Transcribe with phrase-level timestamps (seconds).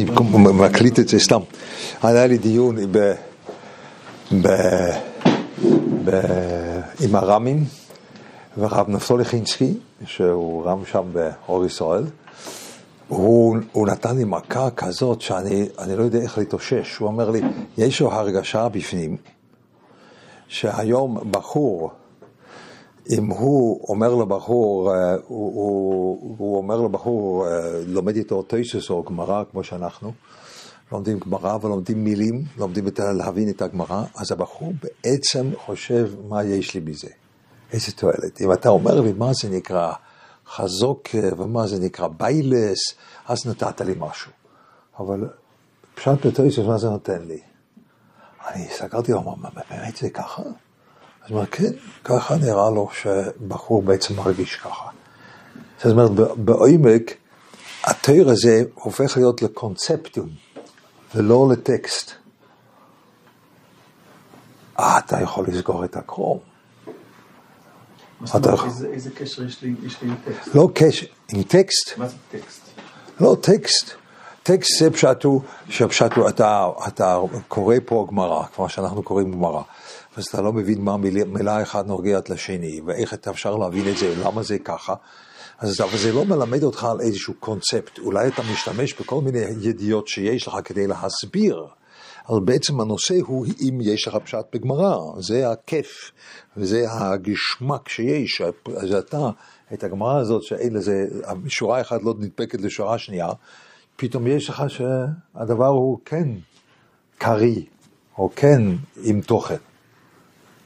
[0.00, 0.10] אני
[0.54, 1.40] מקליט את זה סתם.
[2.02, 3.12] היה לי דיון ב,
[4.42, 4.48] ב,
[6.04, 6.20] ב,
[7.00, 7.64] עם הרמים
[8.56, 9.74] והרב נפתולי חינסקי,
[10.06, 12.04] שהוא רם שם באור ישראל.
[13.08, 16.96] הוא, הוא נתן לי מכה כזאת שאני לא יודע איך להתאושש.
[16.96, 17.40] הוא אומר לי,
[17.78, 19.16] יש לו הרגשה בפנים
[20.48, 21.90] שהיום בחור
[23.10, 27.50] אם הוא אומר לבחור, אה, הוא, הוא, הוא אומר לבחור, אה,
[27.86, 30.12] לומד איתו טייסוס או גמרא כמו שאנחנו,
[30.92, 36.74] לומדים גמרא ולומדים מילים, לומדים את, להבין את הגמרא, אז הבחור בעצם חושב מה יש
[36.74, 37.08] לי בזה,
[37.72, 38.40] איזה תועלת.
[38.40, 39.92] אם אתה אומר לי מה זה נקרא
[40.46, 42.94] חזוק אה, ומה זה נקרא ביילס,
[43.26, 44.32] אז נתת לי משהו.
[44.98, 45.28] אבל
[45.94, 47.40] פשט בטייסוס, מה זה נותן לי?
[48.48, 50.42] אני הסתכלתי, מה, באמת זה ככה?
[51.26, 51.70] אז הוא אומר, כן,
[52.04, 54.88] ככה נראה לו שבחור בעצם מרגיש ככה.
[55.78, 57.14] זאת אומרת, בעומק,
[57.84, 60.28] התיר הזה הופך להיות לקונספטום,
[61.14, 62.12] ולא לטקסט.
[64.78, 66.38] אה, אתה יכול לסגור את הקרום.
[68.36, 68.50] אתה...
[68.64, 70.54] איזה, איזה קשר יש לי, יש לי עם טקסט?
[70.54, 71.98] לא קשר, עם טקסט.
[71.98, 72.60] מה זה טקסט?
[73.20, 73.90] לא טקסט.
[74.46, 79.62] טקסט זה פשטו, שפשטו, אתה, אתה קורא פה גמרא, כמו שאנחנו קוראים גמרא.
[80.16, 83.96] אז אתה לא מבין מה מילה, מילה אחת נוגעת לשני, ואיך אתה אפשר להבין את
[83.96, 84.94] זה, למה זה ככה.
[85.58, 90.08] אז אבל זה לא מלמד אותך על איזשהו קונספט, אולי אתה משתמש בכל מיני ידיעות
[90.08, 91.66] שיש לך כדי להסביר,
[92.28, 96.10] אבל בעצם הנושא הוא אם יש לך פשט בגמרא, זה הכיף,
[96.56, 98.42] וזה הגשמק שיש,
[98.76, 99.28] אז אתה,
[99.72, 101.04] את הגמרא הזאת שאין לזה,
[101.48, 103.28] שורה אחת לא נדבקת לשורה שנייה,
[103.96, 106.28] פתאום יש לך שהדבר הוא כן
[107.18, 107.62] קריא,
[108.18, 108.62] או כן
[109.02, 109.56] עם תוכן.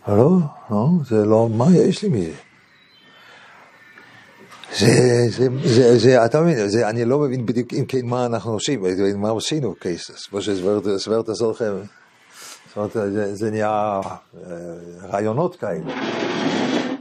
[0.08, 0.30] לא,
[0.70, 2.32] לא, זה לא, מה יש לי מזה?
[4.78, 8.52] זה, זה, זה, זה, אתה מבין, זה, אני לא מבין בדיוק אם כן מה אנחנו
[8.52, 8.84] עושים,
[9.16, 11.74] מה עשינו קייסס, כמו שהסברת לכם,
[12.68, 14.00] זאת אומרת, זה, זה נהיה
[14.46, 14.50] אה,
[15.02, 15.94] רעיונות כאלה.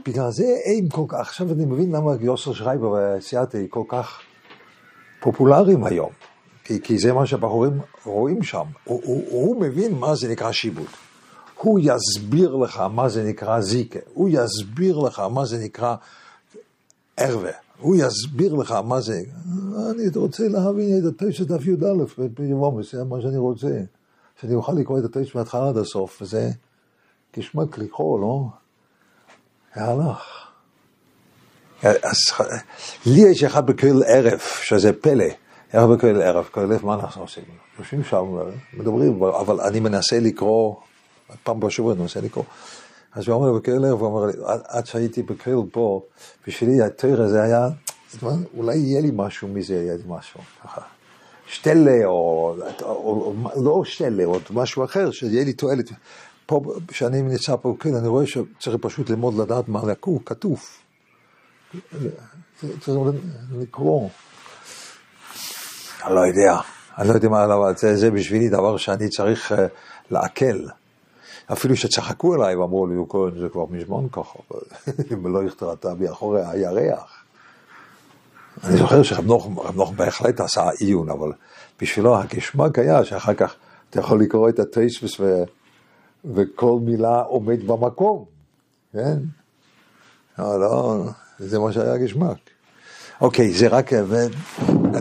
[0.06, 4.20] בגלל זה אין כל כך, עכשיו אני מבין למה יוסר שרייבר וסייעתי כל כך
[5.20, 6.10] פופולריים היום,
[6.70, 10.88] כי, כי זה מה שהבחורים רואים שם, הוא, הוא, הוא מבין מה זה נקרא שיבוט.
[11.56, 15.96] הוא יסביר לך מה זה נקרא זיקה, הוא יסביר לך מה זה נקרא
[17.16, 19.22] ערווה, הוא יסביר לך מה זה...
[19.90, 21.86] אני רוצה להבין את התשע דף י"א
[22.92, 23.80] זה מה שאני רוצה.
[24.40, 26.50] שאני אוכל לקרוא את התשע מההתחלה עד הסוף, וזה
[27.32, 28.46] כשמק לקרוא, לא?
[29.74, 30.22] הלך.
[31.82, 32.18] אז
[33.06, 35.24] לי יש אחד בכל ערב, שזה פלא.
[35.72, 37.44] ערב בכל ערב, ערב, מה אנחנו עושים?
[37.78, 38.24] יושבים שם,
[38.74, 40.74] מדברים, אבל אני מנסה לקרוא
[41.42, 42.44] פעם בשבוע אני מנסה לקרוא.
[43.12, 44.32] אז הוא לי בקהל ערב, הוא אמר לי,
[44.68, 46.02] עד שהייתי בקהל פה,
[46.46, 47.68] בשבילי התרא זה היה,
[48.56, 50.80] אולי יהיה לי משהו מזה, יהיה לי משהו, ככה.
[51.46, 55.90] שטלה, או, או, או לא שטלה, או משהו אחר, שיהיה לי תועלת.
[56.46, 59.80] פה, כשאני נמצא פה בקהל, אני רואה שצריך פשוט ללמוד לדעת מה
[60.24, 60.64] כתוב.
[62.80, 62.98] צריך
[63.52, 64.08] לקרוא.
[66.06, 66.60] אני לא יודע,
[66.98, 69.54] אני לא יודע מה, אבל זה, זה בשבילי דבר שאני צריך uh,
[70.10, 70.66] לעכל.
[71.52, 74.38] אפילו שצחקו עליי ואמרו לי, כהן זה כבר מזמן ככה,
[75.12, 77.24] אם לא הכתרת מאחורי הירח.
[78.64, 79.26] אני זוכר שרב
[79.74, 81.32] נוח בהחלט עשה עיון, אבל
[81.80, 83.54] בשבילו הגשמק היה שאחר כך
[83.90, 85.42] אתה יכול לקרוא את הטייספס ו...
[86.34, 88.24] וכל מילה עומד במקום,
[88.92, 89.18] כן?
[90.38, 91.04] לא, לא,
[91.38, 92.38] זה מה שהיה גשמק.
[93.20, 94.16] אוקיי, זה רק, ו...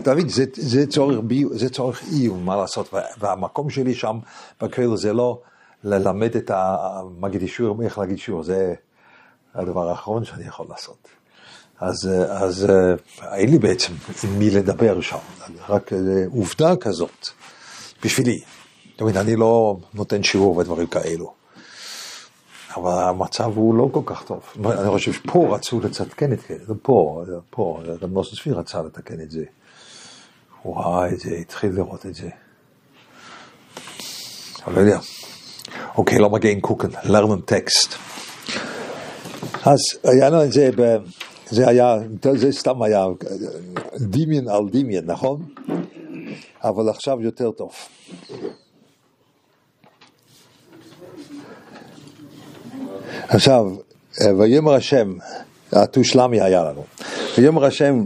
[0.02, 1.18] אתה מבין, זה, זה, צורך,
[1.52, 4.20] זה צורך עיון, מה לעשות, והמקום שלי שם
[4.62, 5.42] בכאילו זה לא...
[5.84, 8.74] ללמד את המגיד אישור, איך להגיד אישור, זה
[9.56, 11.08] הדבר האחרון שאני יכול לעשות.
[11.80, 12.68] אז, אז
[13.22, 13.94] אין לי בעצם
[14.24, 15.18] עם מי לדבר שם,
[15.70, 15.92] רק
[16.32, 17.28] עובדה כזאת,
[18.04, 18.42] בשבילי.
[18.96, 21.34] אתה מבין, אני לא נותן שיעור ודברים כאלו.
[22.76, 24.40] אבל המצב הוא לא כל כך טוב.
[24.66, 29.44] אני חושב שפה רצו לצדקן את זה, פה, פה, גם נוסף רצה לתקן את זה.
[30.62, 32.30] הוא ראה את זה, התחיל לראות את זה.
[34.68, 35.00] אני לא יודע.
[35.98, 37.96] אוקיי, לא מגיעים קוקן, לרנן טקסט.
[39.66, 40.70] אז היה לנו את זה,
[41.50, 41.96] זה היה,
[42.36, 43.06] זה סתם היה
[43.96, 45.46] דמיין על דמיין, נכון?
[46.64, 47.72] אבל עכשיו יותר טוב.
[53.28, 53.66] עכשיו,
[54.40, 55.14] ויאמר השם,
[55.72, 56.84] התושלמי היה לנו,
[57.38, 58.06] ויאמר השם,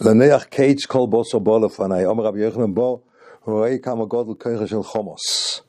[0.00, 3.00] לנח קיץ כל בוסר בו לפניי, אומר רבי יוחנן בו,
[3.44, 5.60] רואה כמה גודל ככה של חומוס.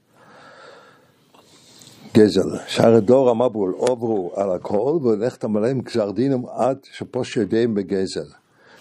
[2.14, 2.58] גזל.
[2.68, 8.26] שערי דור המבול עוברו על הכל ולכתם עליהם גזר דינם עד שפוש ידיהם בגזל.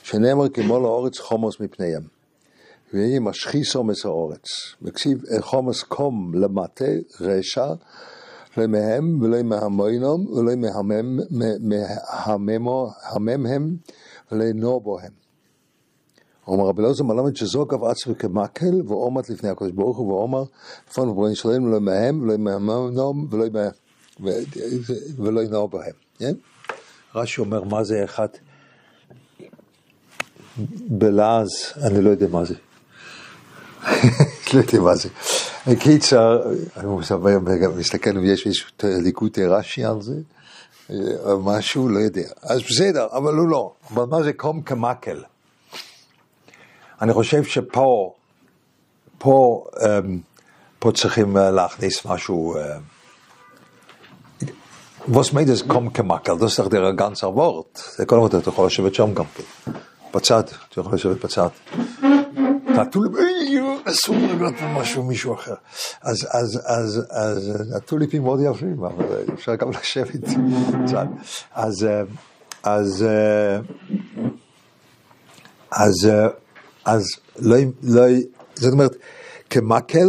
[0.02, 2.02] שנאמר כמו לאורץ חומוס מפניהם.
[2.94, 4.46] ויהי משחיסו מסאורץ.
[4.82, 6.84] וכסיב חומס קום למטה
[7.20, 7.66] רשע,
[8.56, 10.52] לא מהם ולא מהמוינום ולא
[12.38, 13.76] מהממהם
[14.32, 15.27] ולא נור בוהם.
[16.48, 20.42] אומר רבי אלעזר מלמד שזוג אב עצמי כמקל ועומד לפני הקדוש ברוך הוא ואומר
[20.90, 23.28] לפון ובריין שלהם לא מהם ולא מהמנום
[25.18, 25.92] ולא נור בהם.
[26.18, 26.34] כן?
[27.14, 28.28] רש"י אומר מה זה אחד
[30.88, 31.48] בלעז,
[31.82, 32.54] אני לא יודע מה זה.
[34.54, 35.08] לא יודע מה זה.
[35.80, 36.86] קיצר, אני
[37.76, 40.14] מסתכל אם יש איזשהו ליקוטי רש"י על זה,
[41.24, 42.28] או משהו, לא יודע.
[42.42, 43.72] אז בסדר, אבל הוא לא.
[43.90, 45.22] אבל מה זה קום כמקל?
[47.02, 48.12] אני חושב שפה,
[49.18, 49.64] פה,
[50.78, 52.56] פה צריכים להכניס משהו,
[55.10, 57.94] was meint es komm kemakel, das ist doch der ganze Wort.
[57.98, 59.72] Der kann man doch לשבת שם גם כן.
[60.14, 61.48] בצד, אתה יכול לשבת בצד.
[62.68, 65.54] נטו לי, אסור לגעת במשהו מישהו אחר.
[66.02, 70.28] אז, אז, אז, אז נטו לי פים מאוד יפים, אבל אפשר גם לשבת
[70.84, 71.06] בצד.
[71.54, 71.86] אז,
[72.62, 73.06] אז,
[75.70, 76.08] אז, אז,
[76.86, 78.02] לא, לא,
[78.54, 78.96] זאת אומרת,
[79.50, 80.08] כמקל,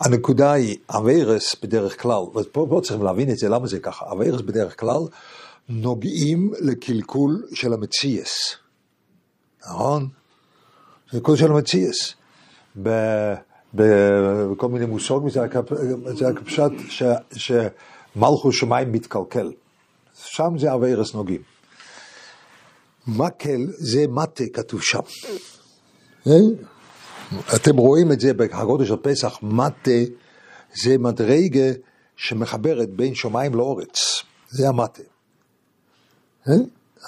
[0.00, 4.40] הנקודה היא, אביירס בדרך כלל, ופה פה צריכים להבין את זה, למה זה ככה, אביירס
[4.40, 5.00] בדרך כלל
[5.68, 8.56] נוגעים לקלקול של המציאס.
[9.66, 10.08] נכון?
[11.12, 12.14] זה קול של המציאס.
[13.74, 16.70] בכל מיני מושגים זה הכפשט
[17.36, 19.52] שמלכו שמיים מתקלקל.
[20.24, 21.42] שם זה אביירס נוגעים.
[23.06, 25.00] מקל זה מטה כתוב שם.
[27.54, 30.00] אתם רואים את זה בהגודל של פסח, מטה
[30.82, 31.72] זה מדרגה
[32.16, 34.22] שמחברת בין שמיים לאורץ.
[34.48, 35.02] זה המטה.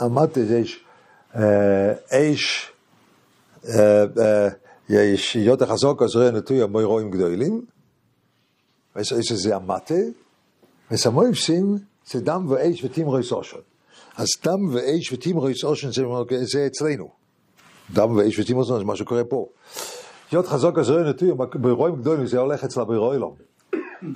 [0.01, 0.63] המטה זה
[2.11, 2.73] אש,
[4.89, 7.65] יש יותר חזוק אז ראה נטוי המוי רואים גדולים,
[8.97, 9.95] ויש זה המטה,
[10.91, 11.79] וסמוי פסים
[12.11, 13.59] זה דם ואש ותמרוי סושן.
[14.17, 15.91] אז דם ואש ותמרוי סושן
[16.43, 17.11] זה אצלנו.
[17.91, 19.47] דם ואש ותמרוי סושן זה מה שקורה פה.
[20.33, 23.35] להיות חזוק ראה נטוי ברואים גדולים זה הולך אצל הבירוילום.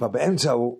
[0.01, 0.79] ובאמצע הוא,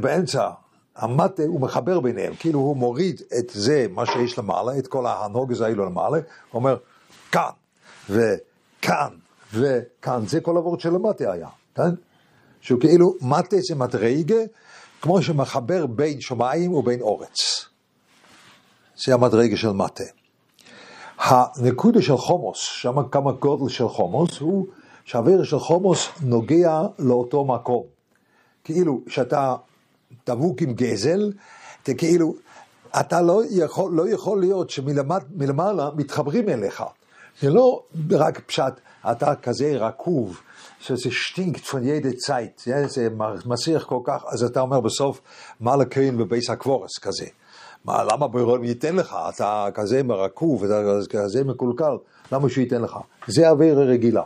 [0.00, 0.50] באמצע
[0.96, 5.60] המטה הוא מחבר ביניהם, כאילו הוא מוריד את זה, מה שיש למעלה, את כל הנוגז
[5.60, 6.22] האלו למעלה, הוא
[6.60, 6.76] אומר,
[7.32, 7.50] כאן,
[8.10, 9.08] וכאן,
[9.54, 11.90] וכאן, זה כל הוורד של המטה היה, כן?
[12.60, 14.42] שהוא כאילו, מטה זה מדרגה,
[15.00, 17.71] כמו שמחבר בין שמיים ובין אורץ.
[19.04, 20.04] זה המדרגה של מטה.
[21.18, 24.66] הנקודה של חומוס, שם כמה גודל של חומוס, הוא
[25.04, 27.82] שהאוויר של חומוס נוגע לאותו מקום.
[28.64, 29.56] כאילו, שאתה
[30.26, 31.32] דבוק עם גזל,
[31.86, 32.34] זה כאילו,
[33.00, 36.82] אתה לא יכול, לא יכול להיות שמלמעלה מתחברים אליך.
[37.40, 38.72] זה לא רק פשט,
[39.10, 40.40] אתה כזה רקוב,
[40.80, 43.08] שזה שטינקט פון ידה צייט, זה
[43.46, 45.20] מסיח כל כך, אז אתה אומר בסוף,
[45.60, 47.26] מה לקרין בבייס הקבורס כזה.
[47.84, 49.16] מה, למה בירון ייתן לך?
[49.34, 51.96] אתה כזה מרקוב, אתה כזה מקולקל,
[52.32, 52.96] למה שהוא ייתן לך?
[53.26, 54.22] זה אוויר רגילה.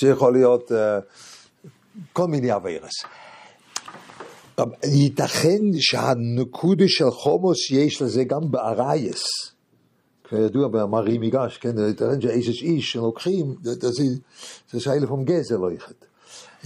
[0.00, 0.74] זה יכול להיות uh,
[2.12, 2.92] כל מיני אווירס.
[4.84, 9.24] ייתכן שהנקודה של חומוס יש לזה גם בארייס.
[10.28, 13.54] כידוע במרי מיגש, כן, ייתכן שאיש איש שלוקחים,
[14.70, 15.94] זה שייך לפעמים גזל לא יחד.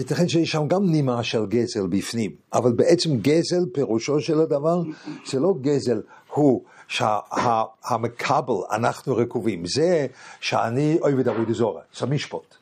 [0.00, 4.82] ייתכן שיש שם גם נימה של גזל בפנים, אבל בעצם גזל, פירושו של הדבר,
[5.26, 10.06] זה לא גזל, הוא שהמקבל, אנחנו רקובים, זה
[10.40, 12.54] שאני אוהב את אבי דזורה, זה משפוט.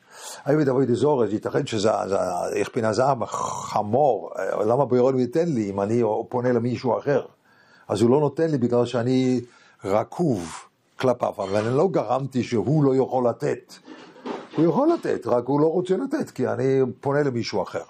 [0.45, 1.89] עבד אבוי דזורז, ייתכן שזה,
[2.53, 4.31] איך פינה זעם, חמור,
[4.65, 7.25] למה בירון ייתן לי אם אני פונה למישהו אחר?
[7.87, 9.41] אז הוא לא נותן לי בגלל שאני
[9.85, 10.51] רקוב
[10.99, 13.73] כלפיו, אבל אני לא גרמתי שהוא לא יכול לתת.
[14.59, 17.83] הוא יכול לתת, רק הוא לא רוצה לתת, כי אני פונה למישהו אחר.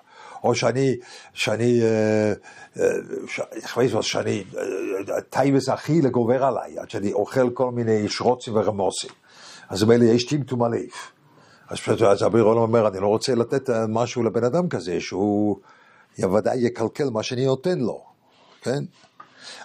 [0.43, 0.95] או שאני,
[1.33, 1.81] שאני,
[3.27, 4.43] שאני, שאני,
[5.29, 9.09] טייבס אחי לגובר עליי, עד שאני אוכל כל מיני שרוצים ורמוסים.
[9.69, 10.89] אז מילא יש טמטום הלב.
[11.69, 15.57] אז פשוט אז אביר עולם אומר, אני לא רוצה לתת משהו לבן אדם כזה, שהוא
[16.19, 18.03] ודאי יקלקל מה שאני נותן לו,
[18.61, 18.83] כן?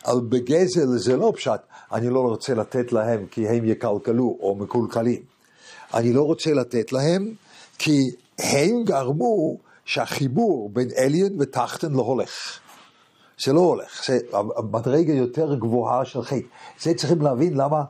[0.07, 1.61] אבל בגזל זה לא פשט,
[1.93, 5.34] אני לא רוצה לתת להם כי הם יקלקלו או מקולקלים.
[5.95, 7.35] אני לא רוצה לתת להם
[7.79, 12.59] כי הם גרמו שהחיבור בין אליין ותחתן לא הולך.
[13.45, 14.19] זה לא הולך, זה
[14.73, 16.47] מדרגה יותר גבוהה של חטא.
[16.81, 17.83] זה צריכים להבין למה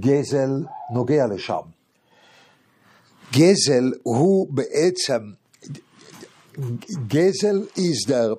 [0.00, 0.50] גזל
[0.94, 1.60] נוגע לשם.
[3.32, 5.18] גזל הוא בעצם,
[7.06, 8.36] גזל is der,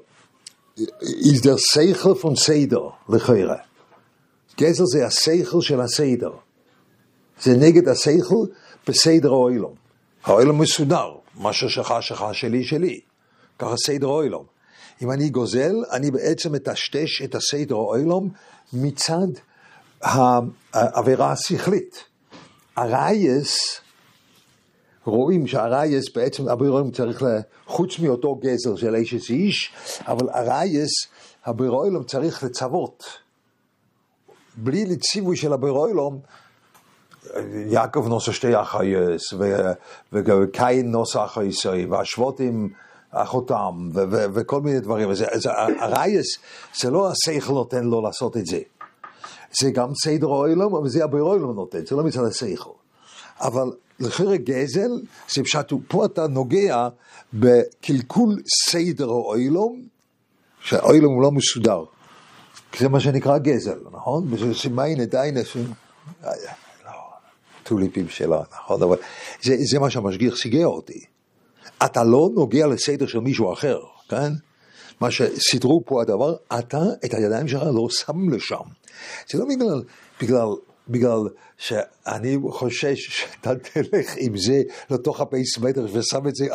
[1.02, 3.58] is der seichel von סיידר, לכאורה.
[4.60, 6.32] גזל זה הסייכל של הסיידר.
[7.42, 8.46] זה נגד הסייכל
[8.88, 9.74] בסדר האוילום.
[10.24, 13.00] העולם מסודר, מה ששלך שלך, שלי שלי.
[13.60, 14.44] ככה סדר העולם.
[15.02, 18.28] אם אני גוזל, אני בעצם מטשטש את הסדר העולם
[18.74, 19.28] מצד
[20.74, 22.04] העבירה השכלית.
[22.76, 23.82] הרייס,
[25.06, 29.72] רואים שהרייס בעצם, הבירואים צריך, לה, חוץ מאותו גזל של אשת איש,
[30.08, 30.90] אבל הרייס,
[31.46, 33.04] הבירואים צריך לצוות.
[34.56, 36.20] בלי לציווי של הבירואים,
[37.68, 39.34] יעקב נוסע שתי אחייס,
[40.14, 42.70] וקין נוסע אחייסי, והשבוטים
[43.12, 43.90] אחותם,
[44.34, 45.10] וכל מיני דברים.
[45.80, 46.38] הרייס,
[46.80, 48.60] זה לא השכל נותן לו לעשות את זה.
[49.60, 52.70] זה גם סדר העולם, אבל זה הבירוילום נותן, זה לא מצד השכל.
[53.42, 54.90] אבל לחיר גזל,
[55.36, 56.88] זה פשוט, פה אתה נוגע
[57.34, 59.82] בקלקול סדר העולם,
[60.62, 61.84] שהעולם הוא לא מסודר.
[62.80, 64.28] זה מה שנקרא גזל, נכון?
[64.54, 66.32] סימיינה דיינה, לא,
[67.68, 68.84] טוליפים שלה, נכון?
[68.84, 68.98] אבל
[69.42, 71.06] זה, זה מה שהמשגיח סיגר אותי.
[71.86, 74.34] אתה לא נוגע לסדר של מישהו אחר, כן?
[75.02, 78.64] מה שסידרו פה הדבר, אתה את הידיים שלך לא שם לשם.
[79.32, 79.84] זה לא בגלל,
[80.22, 80.48] בגלל,
[80.90, 81.20] בגלל
[81.58, 86.48] שאני חושש שאתה תלך עם זה לתוך הפייסמטר ושם את זה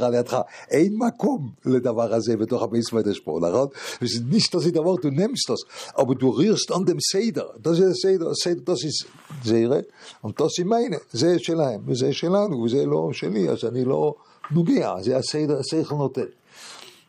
[0.00, 0.40] על ידך.
[0.70, 3.68] אין מקום לדבר הזה בתוך הפייסמטר פה, נכון?
[4.00, 5.62] זה nicht, dass ich da du nimmst das,
[5.94, 7.54] aber du rührst an dem Seder.
[7.62, 9.06] Das ist Seder, Seder, das ist
[9.44, 9.84] Zere,
[10.22, 14.14] und meine, זה שלהם, וזה שלנו, וזה לא שלי, אז אני לא
[14.50, 16.30] נוגע, זה הסדר, השכל נותן.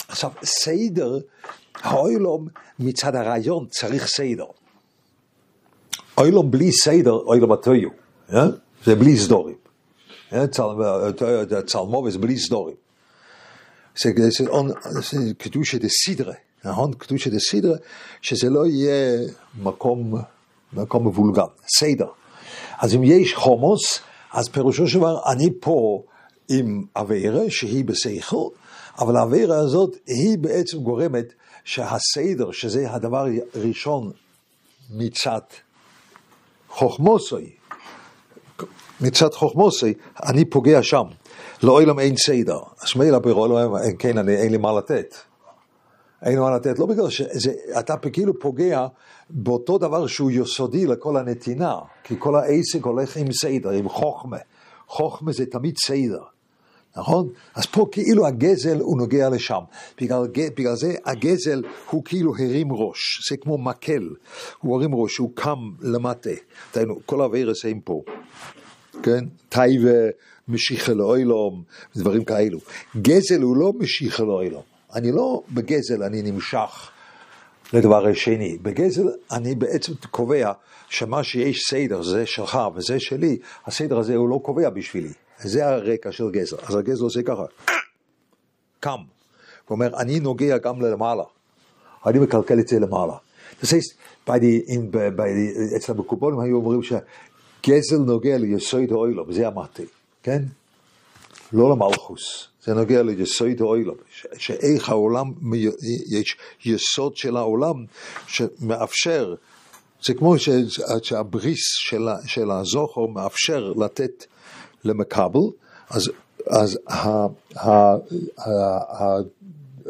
[0.08, 1.20] עכשיו, סדר,
[1.76, 2.48] העולם
[2.80, 4.46] מצד הרעיון צריך סדר.
[6.22, 7.90] אוילום בלי סדר, אוילום הטויו,
[8.86, 9.56] זה בלי סדורים.
[11.66, 12.76] צלמובס בלי סדורים.
[14.02, 14.12] זה
[15.38, 16.34] קדושה דה סידרה,
[16.66, 16.94] נכון?
[16.94, 17.76] קדושה דה סידרה,
[18.22, 19.20] שזה לא יהיה
[19.62, 20.14] מקום,
[20.74, 22.08] מקום מבולגן, סדר.
[22.78, 24.00] אז אם יש חומוס,
[24.34, 26.04] אז פירושו של דבר, אני פה
[26.50, 28.48] עם אווירה שהיא בשכל,
[29.00, 34.12] אבל האווירה הזאת היא בעצם גורמת שהסדר, שזה הדבר הראשון
[34.90, 35.40] מצד
[36.72, 37.56] חוכמוסי,
[39.02, 41.04] מצד חוכמוסי, אני פוגע שם.
[41.64, 42.60] לעולם אין סדר.
[42.82, 45.16] אז מילא ברולו, כן, אני, אין לי מה לתת.
[46.22, 48.88] אין לי מה לתת, לא בגלל שאתה כאילו פוגע
[49.30, 54.38] באותו דבר שהוא יסודי לכל הנתינה, כי כל העסק הולך עם סדר, עם חוכמה.
[54.88, 56.24] חוכמה זה תמיד סדר.
[56.98, 57.30] נכון?
[57.56, 59.60] אז פה כאילו הגזל הוא נוגע לשם.
[60.02, 64.10] בגלל, בגלל זה הגזל הוא כאילו הרים ראש, זה כמו מקל.
[64.60, 66.30] הוא הרים ראש, הוא קם למטה.
[66.74, 68.02] דהיינו, כל האווירס הם פה.
[69.04, 69.26] כן?
[69.50, 70.10] טייבה,
[70.48, 71.64] משיחה לאוילום,
[71.96, 72.60] דברים כאלו.
[73.02, 74.64] גזל הוא לא משיחה לאוילום.
[74.94, 76.90] אני לא בגזל, אני נמשך
[77.74, 78.58] לדבר השני.
[78.62, 80.52] בגזל אני בעצם קובע
[80.90, 85.14] שמה שיש סדר, זה שלך וזה שלי, הסדר הזה הוא לא קובע בשבילי.
[85.44, 86.58] זה הרקע של גזר.
[86.64, 87.46] אז הגזר עושה ככה,
[88.80, 88.92] קם.
[88.92, 91.24] הוא אומר, אני נוגע גם למעלה.
[92.06, 93.14] אני מקלקל את זה למעלה.
[95.78, 99.84] אצל המקובולים היו אומרים שגזל נוגע ליסוד האוילום, זה המטה,
[100.24, 100.44] כן?
[101.54, 103.96] לא למלכוס, זה נוגע ליסוד האוילום,
[104.38, 105.32] שאיך העולם,
[106.12, 107.86] יש יסוד של העולם
[108.28, 109.36] שמאפשר,
[110.04, 110.36] זה כמו
[111.02, 111.62] שהבריס
[112.26, 114.26] של הזוכר מאפשר לתת
[114.86, 115.40] למקבל,
[115.90, 116.12] אז,
[116.48, 116.80] אז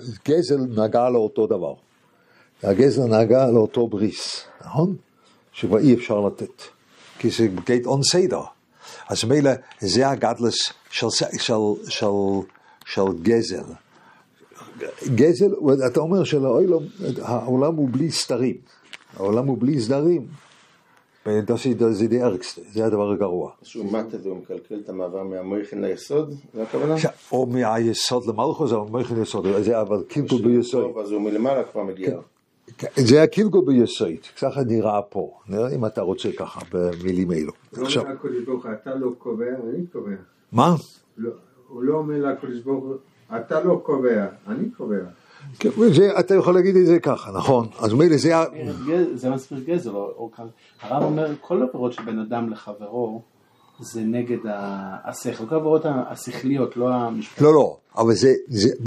[0.08, 1.74] הגזל נגע לאותו דבר.
[2.64, 4.96] הגזל נגע לאותו בריס, נכון?
[5.54, 6.62] שכבר אי אפשר לתת.
[7.20, 8.42] כי זה גייט און סדר.
[9.10, 11.08] אז מילא זה הגדלס של,
[11.38, 11.54] של,
[11.88, 12.06] של,
[12.86, 13.64] של גזל.
[15.16, 15.52] גזל,
[15.88, 18.56] אתה אומר שהעולם הוא בלי סתרים.
[19.18, 20.28] העולם הוא בלי סדרים.
[21.92, 23.52] זה די ארקסט, זה הדבר הגרוע.
[23.64, 26.96] שהוא מטה והוא מקלקל את המעבר מהמויכן ליסוד, זה הכוונה?
[27.32, 30.98] או מהיסוד למלכוס, או מויכן ליסוד, זה אבל קלקול ביסוד.
[30.98, 32.20] אז הוא מלמעלה כבר מגיע.
[32.96, 34.10] זה הקלקול ביסוד,
[34.42, 37.54] ככה נראה פה, נראה אם אתה רוצה ככה במילים אלו.
[37.82, 38.04] עכשיו,
[38.74, 40.16] אתה לא קובע, אני קובע.
[40.52, 40.76] מה?
[41.68, 42.96] הוא לא אומר לקדוש ברוך הוא,
[43.36, 45.04] אתה לא קובע, אני קובע.
[45.60, 45.70] כן,
[46.20, 47.68] אתה יכול להגיד את זה ככה, נכון?
[47.80, 48.34] אז מילא זה...
[49.14, 49.92] זה מסביר גזל,
[50.82, 53.22] הרב אומר כל עבירות של בן אדם לחברו
[53.80, 54.38] זה נגד
[55.06, 57.42] השכל, כל העבירות השכליות, לא המשפטיות.
[57.42, 58.34] לא, לא, אבל זה,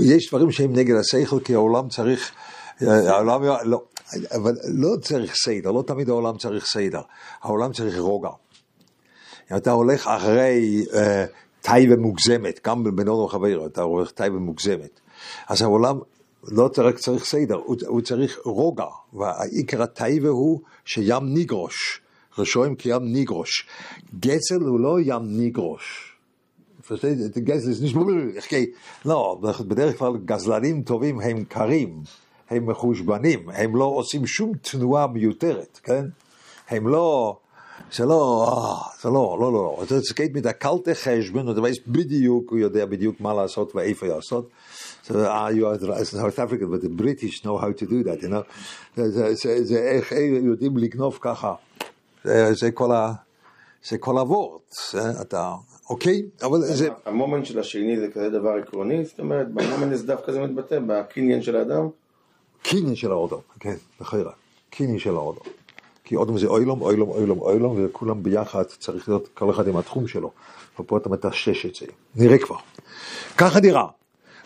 [0.02, 2.32] יש דברים שהם נגד השכל, כי העולם צריך,
[2.80, 3.82] העולם, לא,
[4.34, 7.00] אבל לא צריך סדר, לא תמיד העולם צריך סדר,
[7.42, 8.30] העולם צריך רוגע.
[9.52, 10.84] אם אתה הולך אחרי
[11.60, 15.00] טייבה מוגזמת, גם בבן אדם וחבר, אתה הולך טייבה מוגזמת,
[15.48, 15.98] אז העולם
[16.48, 22.00] לא רק צריך סדר, הוא, הוא צריך רוגע, והעיקר הטייבה הוא שים ניגרוש,
[22.38, 23.66] רשויים כים ניגרוש.
[24.20, 26.16] גזל הוא לא ים ניגרוש,
[27.38, 28.02] גזל זה נשמע,
[28.38, 28.66] אחי,
[29.04, 32.02] לא, בדרך כלל גזלנים טובים הם קרים,
[32.50, 36.04] הם מחושבנים, הם לא עושים שום תנועה מיותרת, כן?
[36.68, 37.36] הם לא,
[37.92, 41.46] זה לא, אה, זה לא, לא, לא, זה סקייט der kalte חשבון,
[41.86, 44.48] בדיוק, הוא יודע בדיוק מה לעשות ואיפה לעשות.
[45.06, 48.28] So, uh, you are South African, but the British know how to do that, you
[48.28, 48.42] know.
[48.96, 51.54] זה- זה- זה- איך יודעים לגנוב ככה.
[52.24, 53.12] זה זה כל ה...
[53.88, 54.60] זה כל הוורט,
[54.92, 55.54] זה אתה,
[55.90, 56.22] אוקיי?
[56.42, 60.40] אבל זה, המומנט של השני זה כזה דבר עקרוני, זאת אומרת, במומנט זה דווקא זה
[60.40, 61.88] מתבטא, בקניין של האדם.
[62.62, 64.32] קניין של האדם, כן, בחירה,
[64.70, 65.44] קניין של האדם.
[66.04, 70.08] כי אדם זה עולם, עולם, עולם, עולם, וכולם ביחד צריך להיות כל אחד עם התחום
[70.08, 70.30] שלו.
[70.80, 71.86] ופה אתה מטשטש את זה.
[72.16, 72.56] נראה כבר.
[73.38, 73.86] ככה נראה.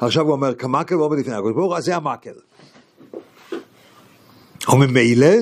[0.01, 2.35] עכשיו הוא אומר, כמקל ועובד לפני הקדוש ברוך הוא, אז זה המקל.
[4.73, 5.35] וממילא,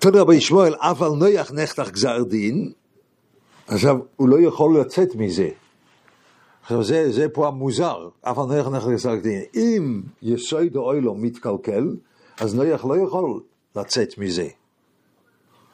[0.00, 2.72] תודה רבי שמואל, אף על נויח נחתך גזר דין,
[3.66, 5.48] עכשיו, הוא לא יכול לצאת מזה.
[6.62, 9.42] עכשיו זה, זה פה המוזר, אף על נויח נחתך גזר דין.
[9.54, 11.96] אם יסוד האוילו מתקלקל,
[12.40, 13.40] אז נויח לא יכול
[13.76, 14.48] לצאת מזה.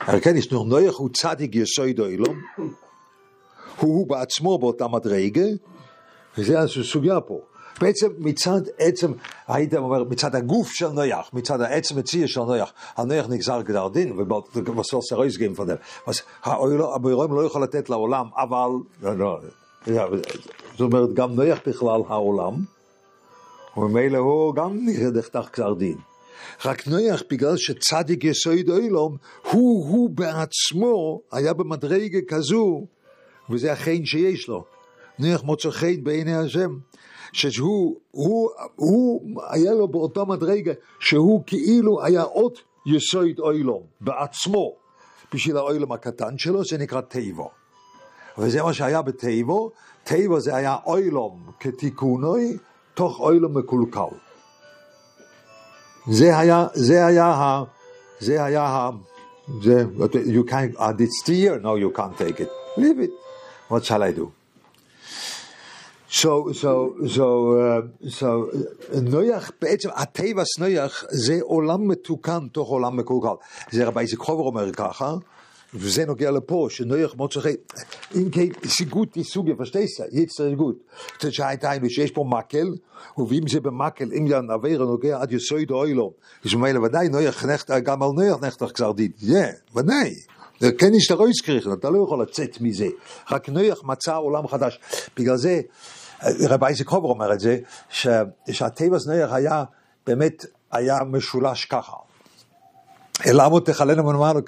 [0.01, 2.27] הרי כן, יש נויח הוא צדיק יסוד האוילו,
[3.77, 5.47] הוא בעצמו באותה מדרגה,
[6.41, 7.41] וזה הסוגיה פה.
[7.81, 9.13] בעצם מצד עצם,
[9.49, 14.13] היית אומר, מצד הגוף של נויח, מצד העצם מציע של נויח, הנויח נגזר גדר דין,
[14.55, 15.77] ובסוף זה רויסגים פונדל.
[16.07, 18.69] אז הבוירואים לא יכול לתת לעולם, אבל,
[19.03, 19.39] לא, לא,
[20.73, 22.55] זאת אומרת, גם נויח בכלל העולם,
[23.77, 24.79] וממילא הוא גם
[25.15, 25.97] נחתך גזר דין.
[26.65, 29.17] רק נויח, בגלל שצדיק יסוד אילום,
[29.51, 32.87] הוא, הוא בעצמו היה במדרגה כזו,
[33.51, 34.65] וזה החן שיש לו.
[35.21, 36.79] נויח מוצא חן בעיני השם.
[37.33, 42.53] שהוא הוא, הוא היה לו באותה מדרגה שהוא כאילו היה עוד
[42.87, 44.73] יסוד אוילום בעצמו
[45.35, 47.51] בשביל האוילום הקטן שלו זה נקרא טייבו
[48.39, 49.71] וזה מה שהיה בטייבו
[50.05, 52.57] טייבו זה היה אוילום כתיקונוי
[52.95, 54.17] תוך אוילום מקולקל
[56.11, 57.65] זה היה זה היה ה...
[58.21, 58.91] זה היה ה...
[59.63, 59.85] זה,
[60.27, 63.11] you can't, uh, it's here, no you can't take it, leave it,
[63.69, 64.33] what shall I do?
[66.13, 68.57] So, so, so, uh, so,
[69.03, 73.35] נויח, בעצם הטבע נויח זה עולם מתוקן תוך עולם מקולקל.
[73.71, 75.15] זה רבי איציק חובר אומר ככה,
[75.75, 77.51] וזה נוגע לפה, שנויח מוצא חן.
[78.15, 80.77] אם כן, סיגות היא סוגיה, פשטייסה, יצר גות.
[81.31, 82.67] שהייתה שיש פה מקל,
[83.29, 86.13] ואם זה במקל, אם יען אוויר נוגע עד יסוד אוילו,
[86.45, 89.11] אז ממילא ודאי נויח נחת, גם על נויח נחתך גזר דין.
[89.77, 90.15] ודאי.
[90.79, 92.87] כן יש תרויס קריכן, אתה לא יכול לצאת מזה.
[93.31, 94.81] רק נויח מצא עולם חדש.
[95.17, 95.61] בגלל זה,
[96.49, 98.09] רבי אייזק הובר אומר את זה, ש,
[98.51, 99.65] שהטבע נויח היה,
[100.07, 101.97] באמת, היה משולש ככה.
[103.27, 104.41] למה תכלנו ונאמרנו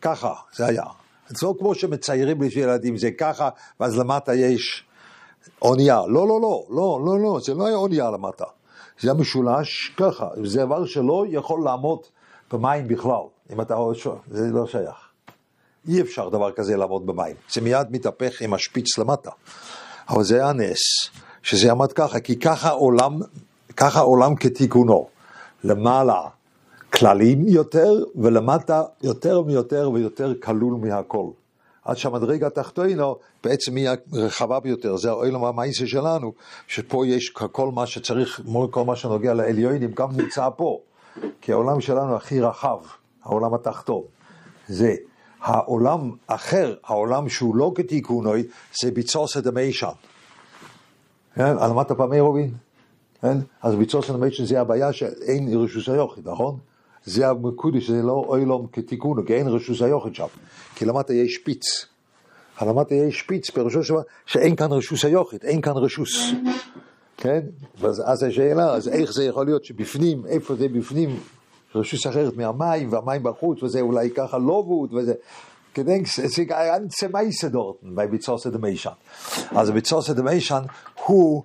[0.00, 0.84] ככה, זה היה.
[1.28, 3.48] זה לא כמו שמציירים בשביל ילדים, זה ככה,
[3.80, 4.84] ואז למטה יש
[5.62, 6.00] אונייה.
[6.06, 8.44] לא, לא, לא, לא, לא, לא, זה לא היה אונייה למטה.
[9.00, 11.98] זה היה משולש ככה, זה דבר שלא יכול לעמוד
[12.52, 13.94] במים בכלל, אם אתה רואה,
[14.30, 14.96] זה לא שייך.
[15.88, 19.30] אי אפשר דבר כזה לעמוד במים, זה מיד מתהפך עם השפיץ למטה.
[20.08, 20.78] אבל זה היה נס,
[21.42, 23.20] שזה עמד ככה, כי ככה עולם,
[23.76, 25.06] ככה עולם כתיקונו.
[25.64, 26.20] למעלה
[26.92, 31.26] כללים יותר, ולמטה יותר ויותר ויותר כלול מהכל.
[31.84, 36.32] עד שהמדרגה התחתינו בעצם היא הרחבה ביותר, זה העולם המעשה שלנו,
[36.66, 38.40] שפה יש כל מה שצריך,
[38.70, 40.80] כל מה שנוגע לעליונים, גם נמצא פה.
[41.40, 42.78] כי העולם שלנו הכי רחב,
[43.22, 44.02] העולם התחתון.
[44.68, 44.94] זה
[45.44, 48.42] העולם אחר, העולם שהוא לא כתיקונוי,
[48.82, 49.88] זה ביצוס דמיישן.
[51.34, 51.58] כן?
[51.58, 52.54] על למדת פעמי רובין?
[53.22, 53.38] כן?
[53.62, 56.58] אז ביצוס דמיישן זה הבעיה שאין רשוס היוחד, נכון?
[57.04, 60.26] זה המקודש, זה לא אוילום כתיקונו, כי אין רשוס היוחד שם.
[60.74, 61.86] כי למטה יש שפיץ.
[62.62, 63.94] למטה יש שפיץ, פירושו של
[64.26, 66.32] שאין כאן רשוס היוחד, אין כאן רשוס.
[67.16, 67.40] כן?
[67.78, 71.16] ואז השאלה, אז איך זה יכול להיות שבפנים, איפה זה בפנים,
[71.74, 74.38] רשוס אחרת מהמים, והמים בחוץ, וזה אולי ככה
[74.92, 75.14] וזה...
[75.76, 78.96] ein ganze Meise dort bei Bitzose de Meishan.
[79.54, 80.68] Also Bitzose de Meishan
[81.06, 81.42] הוא,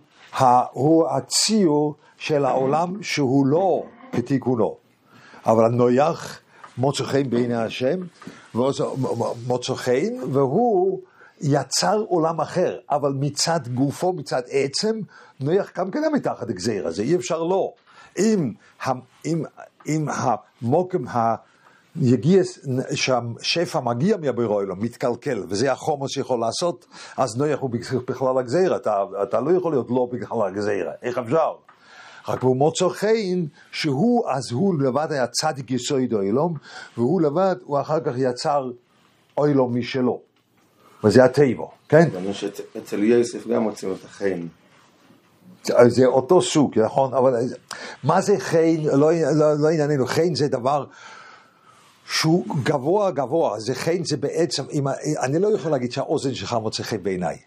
[0.71, 4.75] הוא הציור של העולם שהוא לא כתיקונו.
[5.45, 6.39] אבל הנויח
[6.77, 7.99] מוצא חן בעיני השם,
[9.47, 11.01] מוצא חן, והוא
[11.41, 14.99] יצר עולם אחר, אבל מצד גופו, מצד עצם,
[15.39, 17.73] נויח גם כן מתחת הגזיר הזה, אי אפשר לא.
[18.17, 18.53] אם,
[19.25, 19.43] אם,
[19.87, 21.35] אם המוקם ה...
[22.01, 22.41] יגיע,
[22.91, 26.85] שהשפע מגיע מהבירוילו, מתקלקל, וזה החומר שיכול לעשות,
[27.17, 27.69] אז נויח הוא
[28.07, 31.51] בכלל הגזירה, אתה, אתה לא יכול להיות לא בכלל הגזירה, איך אפשר?
[32.27, 36.53] רק הוא מוצא חן שהוא, אז הוא לבד היה צדיק יסוד אוילום,
[36.97, 38.71] והוא לבד, הוא אחר כך יצר
[39.37, 40.21] אוילום משלו.
[41.03, 42.09] וזה הטבע, כן?
[42.15, 42.43] גם יש
[42.77, 44.47] אצל יוסף גם מוצאים את החן.
[45.63, 47.13] זה אותו סוג, נכון?
[47.13, 47.33] אבל
[48.03, 48.75] מה זה חן?
[48.83, 50.85] לא, לא, לא ענייננו, חן זה דבר
[52.05, 54.87] שהוא גבוה גבוה, זה חן זה בעצם, אם,
[55.23, 57.37] אני לא יכול להגיד שהאוזן שלך מוצא חן בעיניי.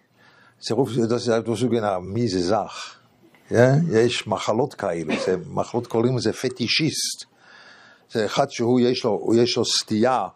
[0.70, 2.94] רוב, זה אותו סוג, מי זה זך?
[3.48, 3.78] כן?
[3.92, 7.24] יש מחלות כאלה, זה מחלות קוראים לזה פטישיסט.
[8.12, 10.26] זה אחד שהוא יש לו, יש לו סטייה,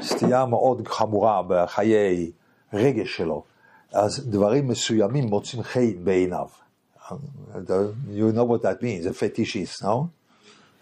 [0.00, 2.30] סטייה מאוד חמורה בחיי
[2.72, 3.44] רגש שלו.
[3.92, 6.46] אז דברים מסוימים מוצאים חן בעיניו.
[7.10, 10.06] You know what that means, זה פטישיסט, no?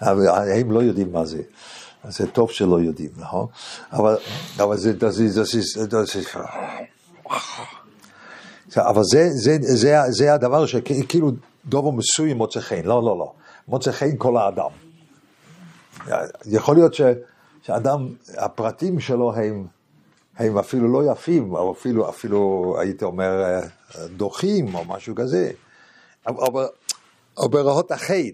[0.02, 0.28] אבל
[0.60, 1.42] הם לא יודעים מה זה.
[2.08, 3.46] זה טוב שלא יודעים, נכון?
[3.92, 4.16] אבל,
[4.56, 6.22] אבל זה, זה, זה, זה, זה,
[8.68, 11.30] זה, אבל זה, זה, זה, זה הדבר שכאילו
[11.66, 13.32] דובר מסוים מוצא חן, לא, לא, לא.
[13.68, 14.70] מוצא חן כל האדם.
[16.46, 16.94] יכול להיות
[17.62, 18.08] שאדם,
[18.38, 19.66] הפרטים שלו הם,
[20.38, 23.60] הם אפילו לא יפים, או אפילו, אפילו הייתי אומר אה,
[24.16, 25.50] דוחים או משהו כזה,
[26.26, 26.66] אבל,
[27.38, 28.30] אבל בראות החן,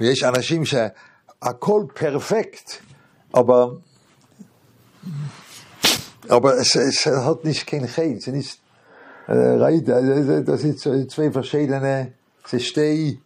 [0.00, 2.70] ויש אנשים שהכל פרפקט,
[3.34, 3.66] אבל,
[6.28, 8.60] aber es, es hat nicht kein Chait, es ist
[9.26, 12.12] äh, das verschiedene,
[12.50, 13.16] זה שתי,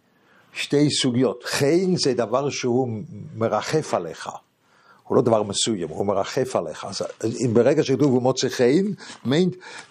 [0.53, 1.43] שתי סוגיות.
[1.43, 2.89] חן זה דבר שהוא
[3.35, 4.29] מרחף עליך.
[5.03, 6.85] הוא לא דבר מסוים, הוא מרחף עליך.
[6.85, 7.01] אז
[7.45, 8.85] אם ברגע שכתוב הוא מוצא חן,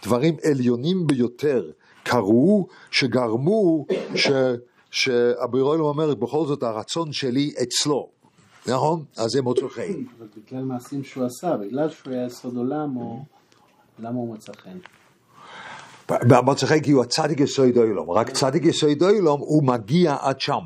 [0.02, 1.70] דברים עליונים ביותר
[2.06, 4.30] קרו, שגרמו ש,
[4.90, 8.08] שהבריאולם אומרת, בכל זאת הרצון שלי אצלו.
[8.66, 9.04] נכון?
[9.16, 9.82] אז זה מוצא חן.
[9.82, 13.22] אבל בגלל מעשים שהוא עשה, בגלל שהוא היה יסוד עולם, או
[13.98, 14.78] למה הוא מצא חן?
[16.08, 20.60] במוצא חן כי הוא הצדיק יסוד אוילום, רק צדיק יסוד אוילום הוא מגיע עד שם.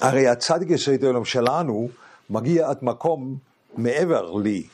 [0.00, 1.88] הרי הצדיק יסוד אוילום שלנו
[2.30, 3.36] מגיע עד מקום
[3.76, 4.66] מעבר לי,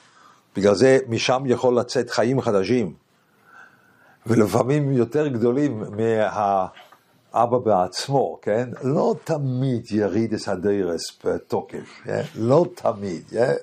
[0.57, 2.95] בגלל זה משם יכול לצאת חיים חדשים,
[4.27, 8.69] ולפעמים יותר גדולים מהאבא בעצמו, כן?
[8.83, 12.23] לא תמיד יריד את הדרס בתוקף, כן?
[12.35, 13.55] לא תמיד, כן?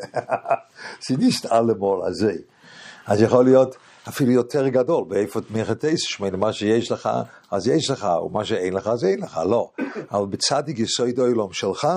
[1.08, 2.34] זה נסתר למול הזה.
[3.08, 3.76] אז יכול להיות
[4.08, 7.10] אפילו יותר גדול, באיפה תמיכת שמונה, מה שיש לך,
[7.52, 9.70] אז יש לך, ומה שאין לך, אז אין לך, לא.
[10.12, 11.88] אבל בצדיק יסוד אוילום שלך,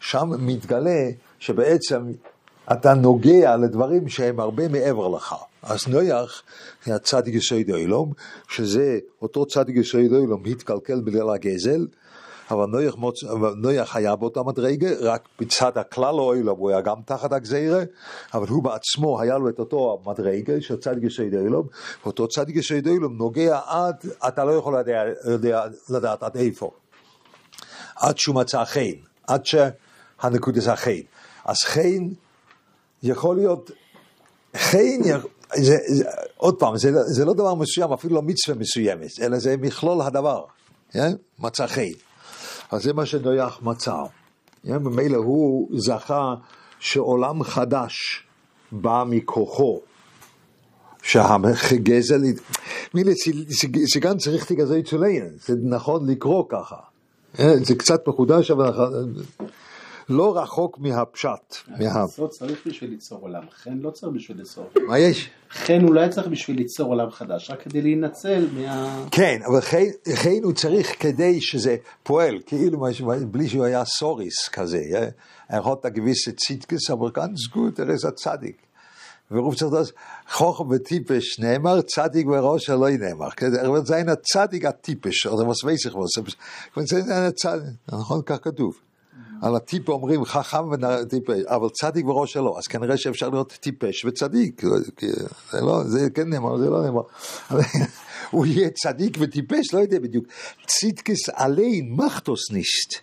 [0.00, 2.12] שם מתגלה שבעצם
[2.72, 5.34] אתה נוגע לדברים שהם הרבה מעבר לך.
[5.62, 6.42] אז נויח
[6.84, 8.12] זה הצדיק יסוד אוילום,
[8.48, 11.86] שזה אותו צדיק יסוד אוילום התקלקל בגלל הגזל,
[12.50, 13.24] אבל נויח, מוצ...
[13.56, 17.82] נויח היה באותה מדרגה, רק בצד הכלל אוילום הוא היה גם תחת הגזירה,
[18.34, 21.66] אבל הוא בעצמו היה לו את אותו מדרגה של צדיק יסוד אוילום,
[22.04, 23.96] ואותו צדיק יסוד אוילום נוגע עד,
[24.28, 26.70] אתה לא יכול לדע, לדע, לדעת עד איפה.
[27.96, 28.94] עד שהוא מצא חן,
[29.26, 31.00] עד שהנקודת החן.
[31.44, 32.08] אז חן
[33.02, 33.70] יכול להיות,
[34.56, 36.04] חן, יכ- זה, זה,
[36.36, 40.44] עוד פעם, זה, זה לא דבר מסוים, אפילו לא מצווה מסוימת, אלא זה מכלול הדבר,
[40.90, 41.12] כן?
[41.38, 41.82] מצא חן.
[42.70, 43.94] אז זה מה שנויח מצא.
[44.66, 44.76] כן?
[44.76, 46.34] ממילא הוא זכה
[46.78, 47.94] שעולם חדש
[48.72, 49.80] בא מכוחו.
[51.02, 52.20] שהגזל,
[52.94, 53.12] מילה,
[53.86, 56.76] שגם צריך תגזי צוליין, זה נכון לקרוא ככה.
[57.38, 58.70] אה, זה קצת מחודש, אבל
[60.12, 61.56] לא רחוק מהפשט.
[61.68, 62.04] מה...
[62.08, 64.70] יסוד צריך בשביל ליצור עולם, חן לא צריך בשביל ליצור.
[64.86, 65.30] מה יש?
[65.50, 69.04] חן לא היה צריך בשביל ליצור עולם חדש, רק כדי להינצל מה...
[69.10, 72.86] כן, אבל חן- חן הוא צריך כדי שזה פועל, כאילו
[73.30, 74.82] בלי שהוא היה סוריס כזה.
[74.94, 75.08] אה?
[75.50, 78.56] Er hat eine gewisse Zitkes, aber ganz gut, er ist ein Zadig.
[79.30, 79.86] ורוב צריך לדעת,
[80.30, 83.30] חוכם וטיפש נאמר, צדיק וראש לא נאמר.
[83.30, 83.46] כן?
[83.54, 88.22] Er wird sein ein Zadig הטיפש, זה ein Zadig, נכון?
[88.26, 88.78] כך כתוב.
[89.42, 94.62] על הטיפה אומרים חכם וטיפש, אבל צדיק וראש לא, אז כנראה שאפשר להיות טיפש וצדיק,
[94.96, 95.06] כי
[95.50, 97.02] זה לא, זה כן נאמר, זה לא נאמר.
[97.50, 97.60] אבל
[98.30, 100.24] הוא יהיה צדיק וטיפש, לא יודע בדיוק.
[100.66, 102.94] צידקס עליין מחטוס נישט.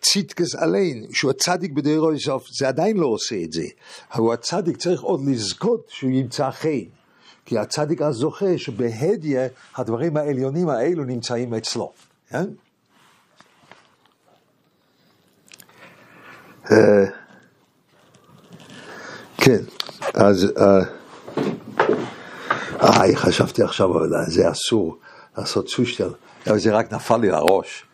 [0.00, 3.66] צידקס עליין, שהוא הצדיק בדרך סוף, זה עדיין לא עושה את זה.
[4.14, 6.84] הוא הצדיק צריך עוד לזכות שהוא ימצא חן.
[7.44, 11.92] כי הצדיק אז זוכה שבהדיה הדברים העליונים האלו נמצאים אצלו.
[12.28, 12.44] כן?
[19.36, 19.60] כן,
[20.14, 20.52] אז...
[20.58, 20.80] אה,
[22.80, 23.90] איי, חשבתי עכשיו,
[24.26, 24.98] זה אסור
[25.38, 26.10] לעשות סושטל,
[26.46, 27.84] אבל זה רק נפל לי לראש.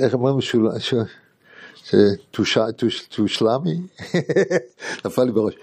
[0.00, 0.38] איך אומרים?
[3.10, 3.80] תושלמי?
[5.04, 5.54] נפל לי בראש.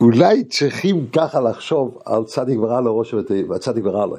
[0.00, 4.16] אולי צריכים ככה לחשוב על צדיק ורע לו ראש וצדיק ורע לו.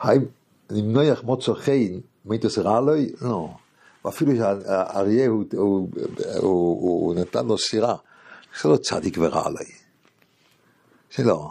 [0.00, 0.24] האם
[0.72, 2.92] אם נויח מוצא חן, מיתוס רע לו?
[3.22, 3.48] לא.
[4.08, 5.88] אפילו שהאריה הוא, הוא,
[6.38, 7.96] הוא, הוא נתן לו סירה,
[8.62, 9.56] זה לא צדיק ורע לו.
[11.16, 11.50] זה לא.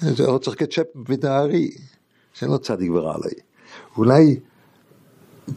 [0.00, 1.70] זה לא צריך קצ'פ בנהרי.
[2.40, 3.34] זה לא צדיק ורע לי.
[3.96, 4.40] אולי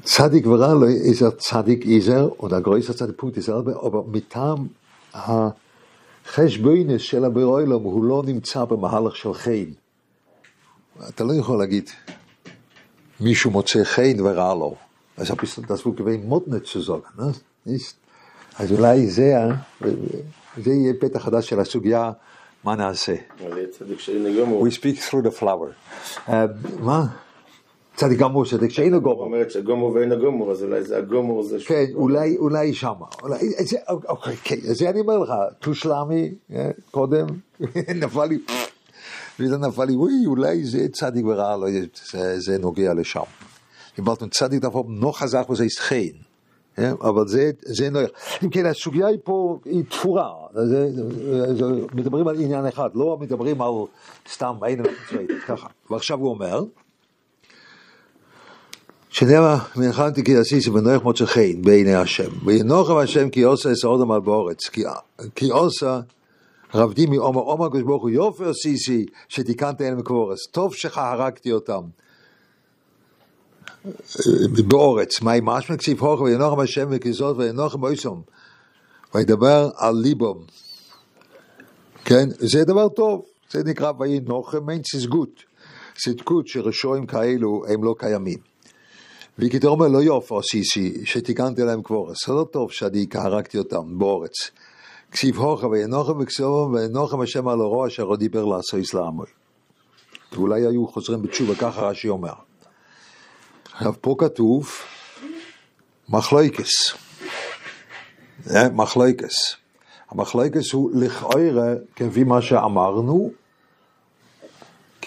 [0.03, 4.67] צדיק ורע לי איזה צדיק איזר, או דגרויסר צדיק פונקט איזר, אבל מטעם
[5.13, 9.71] החשבוינס של הבירוילום הוא לא נמצא במהלך של חן.
[11.09, 11.89] אתה לא יכול להגיד,
[13.19, 14.75] מישהו מוצא חן ורע לו.
[15.17, 15.31] אז
[15.67, 17.13] das wohl gewesen מותנת zu sagen.
[17.17, 17.33] ne?
[17.65, 17.95] Nicht?
[18.59, 19.33] אז אולי זה,
[20.63, 22.11] זה יהיה פתח חדש של הסוגיה,
[22.63, 23.15] מה נעשה.
[24.41, 24.67] גמור.
[24.67, 25.99] We speak through the flower.
[26.29, 26.45] אה,
[26.79, 27.05] מה?
[27.95, 29.23] צדיק גמור, צדיק שאינו גמור.
[29.23, 31.57] אומרת שגמור ואין הגמור, אז אולי זה הגמור זה...
[31.65, 33.05] כן, אולי, אולי שמה.
[33.23, 33.77] אולי, זה,
[34.07, 37.25] אוקיי, כן, זה אני אומר לך, תושלמי, אה, קודם,
[38.01, 38.37] נפל לי,
[39.39, 41.67] וזה נפל לי, אוי, אולי זה צדיק ורע, לא,
[42.37, 43.21] זה נוגע לשם.
[43.97, 46.13] דיברתם צדיק דווקא לא חזק וזה יסחיין.
[46.79, 47.99] אה, אבל זה, זה לא...
[48.43, 50.29] אם כן, הסוגיה היא פה, היא תפורה.
[50.53, 53.71] זה, זה, מדברים על עניין אחד, לא מדברים על
[54.33, 55.67] סתם אין צבאית, ככה.
[55.89, 56.63] ועכשיו הוא אומר,
[59.09, 62.29] שנאמר, מלחמתי כי עשיתי ונוח מוצא חן בעיני השם.
[62.45, 64.69] וינוחם השם כי עושה אס אודם על באורץ.
[65.35, 65.99] כי, עושה
[66.73, 70.47] רבדי מעומר עומר הקדוש ברוך הוא יופי עשיתי שתיקנת אלה מקבורס.
[70.51, 71.81] טוב שחרקתי אותם.
[74.67, 78.21] באורץ, מהי משמע כסיף הוכם וינוחם השם וכזאת וינוחם אויסום.
[79.15, 80.37] וידבר על ליבום.
[82.05, 85.43] כן, זה דבר טוב, זה נקרא וינוחם אין צדקות.
[85.97, 88.37] צדקות שרשועים כאלו הם לא קיימים.
[89.39, 92.27] וכתוב אומר לא יופי עשיתי שתיקנתי להם קבורס.
[92.27, 94.51] זה לא טוב שאני הרגתי אותם באורץ.
[95.11, 99.27] כסיף הוכם וינוחם וכסובם וינוחם השם על הרוע אשר עוד דיבר לעשו אסלאמוי.
[100.31, 102.46] ואולי היו חוזרים בתשובה, ככה רש"י אומר.
[103.77, 104.71] עכשיו פה כתוב
[106.09, 106.93] מחלויקס.
[108.71, 109.55] מחלויקס.
[110.09, 113.31] המחלויקס הוא לכאורה, כפי מה שאמרנו,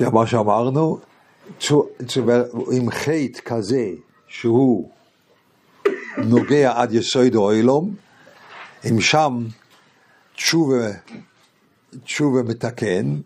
[0.01, 0.99] מה שאמרנו,
[2.73, 3.89] עם חטא כזה
[4.29, 4.91] שהוא
[6.19, 7.95] נוגע עד יסוד האוילום,
[8.91, 9.47] אם שם
[10.37, 10.91] תשובה,
[12.05, 13.17] תשובה מתקן,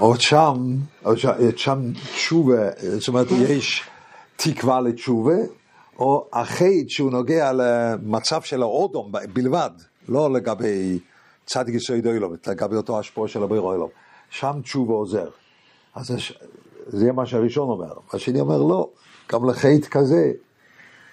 [0.00, 1.12] או שם, או
[1.56, 3.84] שם תשובה, זאת אומרת יש
[4.44, 5.34] תקווה לתשובה,
[5.98, 9.70] או החטא שהוא נוגע למצב של האודום בלבד,
[10.08, 10.98] לא לגבי
[11.46, 13.88] צדיק יסוד אילום, לגבי אותו השפוע של הביר אילום.
[14.30, 15.28] שם תשובה עוזר.
[15.94, 16.38] אז הש-
[16.86, 17.92] זה מה שהראשון אומר.
[18.12, 18.88] השני אומר לא,
[19.32, 20.32] גם לחטא כזה,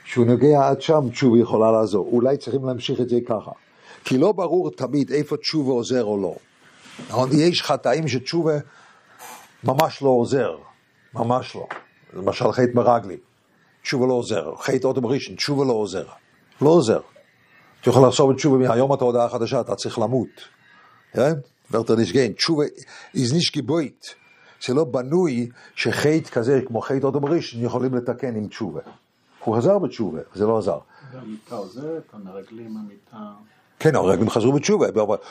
[0.05, 2.09] שהוא נוגע עד שם, תשובה יכולה לעזור.
[2.11, 3.51] אולי צריכים להמשיך את זה ככה.
[4.03, 6.35] כי לא ברור תמיד איפה תשובה עוזר או לא.
[7.09, 7.29] נכון?
[7.33, 8.53] יש חטאים שתשובה
[9.63, 10.57] ממש לא עוזר,
[11.13, 11.67] ממש לא.
[12.13, 13.19] למשל חטא מרגלים,
[13.81, 14.55] תשובה לא עוזר.
[14.55, 16.05] חטא אוטו בראשון, תשובה לא עוזר.
[16.61, 16.99] לא עוזר.
[17.81, 20.27] אתה יכול לחשוב בתשובה מהיום אתה הודעה חדשה, אתה צריך למות.
[21.13, 21.33] כן?
[21.71, 22.63] ורטר נשגן, תשובה
[23.15, 24.15] nicht גבוית.
[24.65, 28.81] זה לא בנוי שחטא כזה כמו חטא אוטו בראשון יכולים לתקן עם תשובה.
[29.43, 30.77] הוא חזר בתשובה, זה לא עזר.
[31.13, 33.17] והמיטה עוזרת, המרגלים, המיטה...
[33.79, 34.87] כן, הרגלים חזרו בתשובה,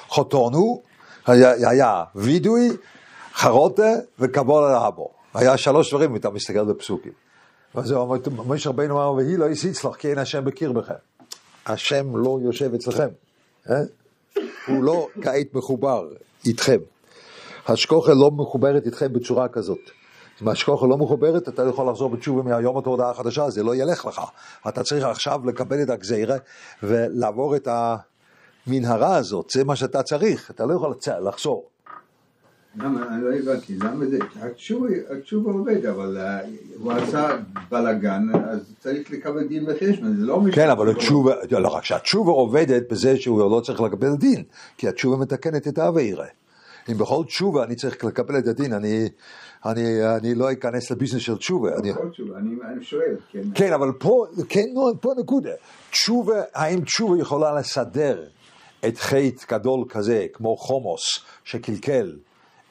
[0.08, 0.82] חותונו,
[1.26, 2.68] היה, וידוי,
[3.34, 5.17] חרוטה וקבול על האבו.
[5.34, 7.12] היה שלוש דברים, אם אתה מסתכל בפסוקים.
[7.74, 10.94] ואז הוא אומר, משה רבינו אמר, והיא לא יסיץ לך, כי אין השם בקרבכם.
[11.66, 13.08] השם לא יושב אצלכם.
[13.70, 13.74] אה?
[14.66, 16.08] הוא לא כעת מחובר
[16.46, 16.78] איתכם.
[17.66, 19.90] השכוחה לא מחוברת איתכם בצורה כזאת.
[20.42, 23.74] אם השכוחה לא מחוברת, אתה לא יכול לחזור בתשובה מהיום עד ההודעה החדשה, זה לא
[23.74, 24.20] ילך לך.
[24.68, 26.36] אתה צריך עכשיו לקבל את הגזירה
[26.82, 27.68] ולעבור את
[28.66, 31.68] המנהרה הזאת, זה מה שאתה צריך, אתה לא יכול לחזור.
[32.76, 34.18] למה, אני לא הבנתי, למה זה,
[35.10, 36.40] התשובה, עובד, אבל אה,
[36.78, 37.36] הוא עשה
[37.70, 40.64] בלאגן, אז צריך לקבל דין וחשבון, זה לא משנה.
[40.64, 44.42] כן, אבל התשובה, לא רק שהתשובה עובדת בזה שהוא לא צריך לקבל דין,
[44.76, 46.26] כי התשובה מתקנת את האווירה.
[46.88, 49.08] אם בכל תשובה אני צריך לקבל את הדין, אני,
[49.66, 51.76] אני, אני לא אכנס לביזנס של תשובה.
[51.76, 53.42] אני, כל תשובה, אני אני שואל, כן.
[53.54, 55.50] כן, אבל פה, כן, נו, פה נקודה.
[55.90, 58.24] תשובה, האם תשובה יכולה לסדר
[58.88, 61.02] את חטא גדול כזה, כמו חומוס,
[61.44, 62.16] שקלקל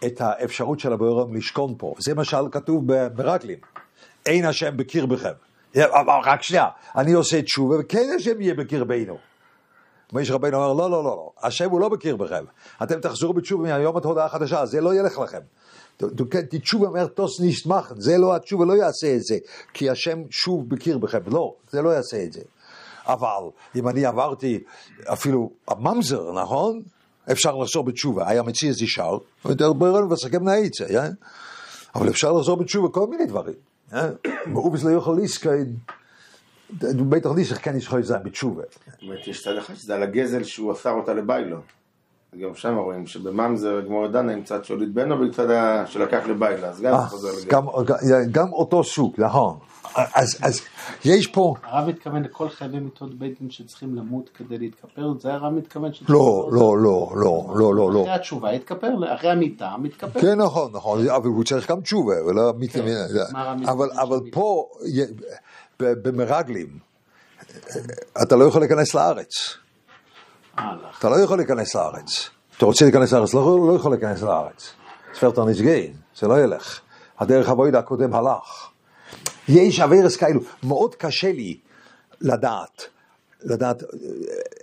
[0.05, 1.93] את האפשרות של הבורם לשכון פה?
[1.99, 3.57] זה מה שכתוב ב- ברגלים.
[4.25, 5.31] אין השם בקרבכם.
[5.75, 9.17] אבל רק שנייה, אני עושה תשובה, וכן השם יהיה בקרבנו.
[10.13, 12.43] משה רבינו אומר, לא, לא, לא, לא, השם הוא לא בקרבכם.
[12.83, 15.39] אתם תחזרו בתשובה מהיום עד הודעה החדשה, זה לא ילך לכם.
[15.97, 16.03] ת-
[16.55, 19.37] תשובה אומר תוס נשמח, זה לא, התשובה לא יעשה את זה,
[19.73, 22.41] כי השם שוב בקרבכם, לא, זה לא יעשה את זה.
[23.05, 24.63] אבל אם אני עברתי
[25.13, 26.81] אפילו הממזר, נכון?
[27.31, 29.17] אפשר לחזור בתשובה, היה מציע איזה שער,
[29.73, 31.09] ברון וסכם נאיצה, אה?
[31.95, 33.55] אבל אפשר לחזור בתשובה כל מיני דברים.
[34.47, 35.65] מאובס לא יכול להסכן,
[37.09, 38.63] בטח ניסח כן יש לך זין בתשובה.
[38.91, 41.57] זאת אומרת, יש צד אחד שזה על הגזל שהוא אסר אותה לביילו.
[42.41, 46.81] גם שם רואים שבממזר גמור דנה עם צד שהוליד או בצד ה- שלקח לביילה, אז
[46.81, 47.85] גם אה, זה חוזר לגמרי.
[47.85, 47.95] גם,
[48.31, 49.57] גם אותו סוג, נכון.
[49.95, 50.61] אז, אז
[51.05, 55.53] יש פה, הרב מתכוון לכל חייבי מיתות בית דין שצריכים למות כדי להתכפר, זה הרב
[55.53, 56.03] מתכוון ש...
[56.09, 58.01] לא, לא, לא, לא, לא, לא, לא.
[58.01, 60.21] אחרי התשובה התכפר, אחרי המיטה מתכפר.
[60.21, 62.91] כן, נכון, נכון, אבל הוא צריך גם תשובה, ולא מתכוון,
[63.33, 64.19] מה הרב אבל?
[64.31, 64.65] פה,
[65.79, 66.67] במרגלים,
[68.21, 69.29] אתה לא יכול להיכנס לארץ.
[70.99, 72.29] אתה לא יכול להיכנס לארץ.
[72.57, 74.71] אתה רוצה להיכנס לארץ, לא, לא יכול להיכנס לארץ.
[75.13, 76.79] ספרתר נשגין, זה לא ילך.
[77.19, 78.69] הדרך הווידה הקודם הלך.
[79.47, 81.57] יש אווירס כאלו, מאוד קשה לי
[82.21, 82.85] לדעת,
[83.41, 83.87] לדעת אה,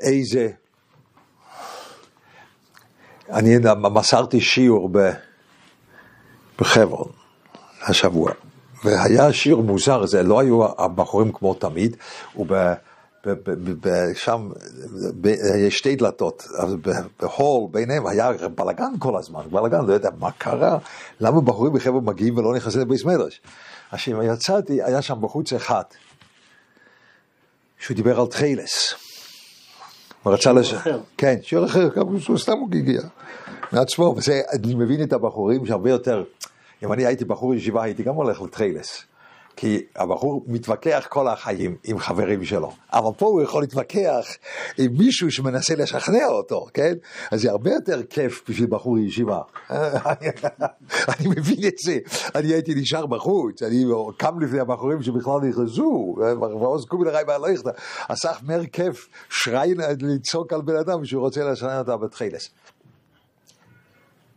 [0.00, 0.50] איזה...
[3.30, 5.10] אני מסרתי שיעור ב...
[6.58, 7.08] בחברון
[7.82, 8.32] השבוע,
[8.84, 11.96] והיה שיעור מוזר, זה לא היו הבחורים כמו תמיד,
[12.36, 12.52] וב...
[14.14, 14.50] שם
[15.58, 16.74] יש שתי דלתות, אז
[17.20, 20.78] בהול ביניהם היה בלאגן כל הזמן, בלאגן, לא יודע מה קרה,
[21.20, 23.40] למה בחורים בחבר'ה מגיעים ולא נכנסים לבייס מדרש.
[23.92, 25.82] אז כשיצאתי, היה שם בחוץ אחד,
[27.78, 28.94] שהוא דיבר על תחילס.
[30.22, 30.74] הוא רצה לש...
[31.16, 33.00] כן, שיעור אחר, גם שהוא סתם הוא הגיע
[33.72, 36.24] מעצמו, וזה, אני מבין את הבחורים שהרבה יותר,
[36.82, 39.04] אם אני הייתי בחור ישיבה הייתי גם הולך לתחילס.
[39.56, 44.26] כי הבחור מתווכח כל החיים עם חברים שלו, אבל פה הוא יכול להתווכח
[44.78, 46.94] עם מישהו שמנסה לשכנע אותו, כן?
[47.30, 49.40] אז זה הרבה יותר כיף בשביל בחור ישיבה.
[51.08, 51.98] אני מבין את זה,
[52.34, 53.84] אני הייתי נשאר בחוץ, אני
[54.16, 57.64] קם לפני הבחורים שבכלל נכנסו, ועוז קומי לרעי בהלכת,
[58.08, 62.50] אסף מר כיף שריין לצעוק על בן אדם שהוא רוצה לשכנע אותה בתחילס.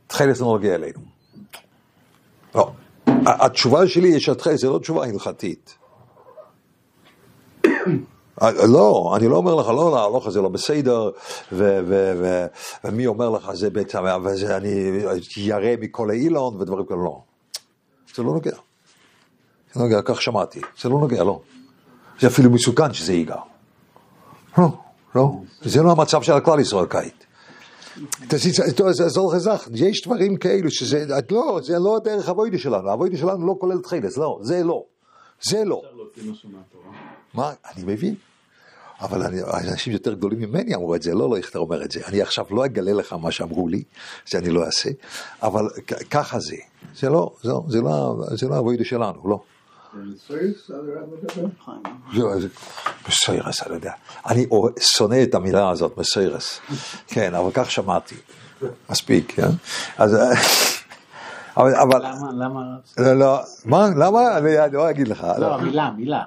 [0.08, 1.00] תחילס לא נוגע אלינו.
[2.56, 2.72] לא.
[3.26, 5.78] התשובה שלי יש התחילת, זה לא תשובה הלכתית.
[8.42, 11.12] אה, לא, אני לא אומר לך, לא, לא, הלוך זה לא בסדר,
[12.84, 14.70] ומי אומר לך זה בעצם, וזה אני
[15.38, 17.22] ירא מכל האילון ודברים כאלה, לא.
[18.16, 18.56] זה לא נוגע.
[19.74, 20.62] זה לא נוגע, כך שמעתי.
[20.82, 21.40] זה לא נוגע, לא.
[22.20, 23.36] זה אפילו מסוכן שזה ייגע.
[24.58, 24.68] לא,
[25.16, 25.32] לא.
[25.62, 27.27] זה לא המצב של הכלל ישראל כעת.
[28.76, 33.18] תעזור לך זך, יש דברים כאלו שזה, את לא, זה לא הדרך הווידה שלנו, הווידה
[33.18, 34.84] שלנו לא כולל תחילס, לא, זה לא,
[35.42, 35.82] זה לא.
[37.34, 38.16] מה, אני מבין,
[39.02, 42.00] אבל אני, אנשים יותר גדולים ממני אמרו את זה, לא, לא, אתה אומר את זה,
[42.08, 43.84] אני עכשיו לא אגלה לך מה שאמרו לי,
[44.32, 44.90] זה אני לא אעשה,
[45.42, 45.68] אבל
[46.10, 46.56] ככה זה,
[47.00, 49.40] זה לא, זה, לא- זה לא, לא שלנו, לא.
[52.14, 52.48] זה- זה-
[53.08, 53.92] מסיירס, אני יודע.
[54.26, 54.46] אני
[54.80, 56.60] שונא את המילה הזאת, מסיירס.
[57.08, 58.16] כן, אבל כך שמעתי.
[58.90, 59.48] מספיק, כן?
[59.98, 60.16] אז...
[61.58, 62.62] אבל, אבל, למה, למה,
[62.98, 64.38] לא, לא, מה, למה?
[64.38, 65.28] אני לא אגיד לך.
[65.38, 66.22] לא, מילה, מילה.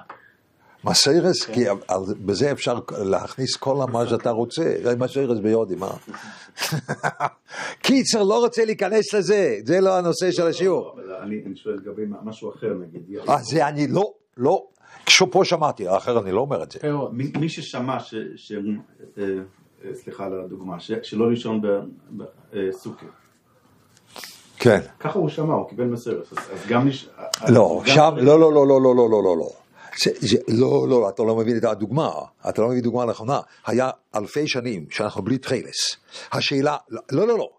[0.85, 1.77] מסיירס, כי על-
[2.25, 5.91] בזה אפשר להכניס כל מה שאתה רוצה, זה מסיירס ביודי, מה?
[7.83, 10.95] קיצר, לא רוצה להיכנס לזה, זה לא הנושא של השיעור.
[11.21, 13.19] אני שואל לגבי משהו אחר נגיד.
[13.29, 14.63] אה, זה אני לא, לא,
[15.05, 16.79] כשפה שמעתי, האחר אני לא אומר את זה.
[17.11, 17.97] מי ששמע אה,
[19.17, 21.61] אה, סליחה על הדוגמה, שלא לישון
[22.53, 23.05] בסוכה.
[24.57, 24.79] כן.
[24.99, 26.33] ככה הוא שמע, הוא קיבל מסרס.
[26.33, 26.87] אז גם...
[27.49, 29.49] לא, שם, לא, לא, לא, לא, לא, לא, לא,
[29.97, 32.11] זה, זה, לא, לא, אתה לא מבין את הדוגמה,
[32.49, 33.39] אתה לא מבין דוגמה נכונה.
[33.65, 35.95] היה אלפי שנים שאנחנו בלי תחילס.
[36.31, 37.49] השאלה, לא, לא, לא,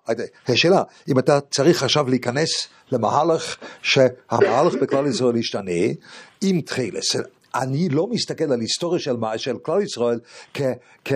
[0.48, 5.72] השאלה, אם אתה צריך עכשיו להיכנס למהלך שהמהלך בכלל ישראל ישתנה
[6.40, 7.16] עם תחילס.
[7.54, 10.20] אני לא מסתכל על היסטוריה של, של כלל ישראל
[10.54, 10.62] כ,
[11.04, 11.12] כ,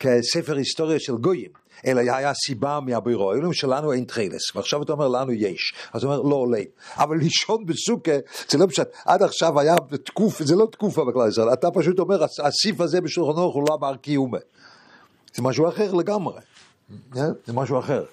[0.00, 1.61] כספר היסטוריה של גויים.
[1.86, 6.12] אלא היה סיבה מהבירו, אלוהים שלנו אין תחילס, ועכשיו אתה אומר לנו יש, אז הוא
[6.12, 6.60] אומר לא עולה,
[6.96, 8.12] אבל לישון בסוכה
[8.48, 12.24] זה לא פשוט, עד עכשיו היה תקוף, זה לא תקופה בכלל ישראל, אתה פשוט אומר
[12.24, 14.38] הסעיף הזה בשולחן ערוך הוא לא בר קיומה,
[15.34, 16.40] זה משהו אחר לגמרי,
[17.16, 17.22] אה?
[17.46, 18.04] זה משהו אחר.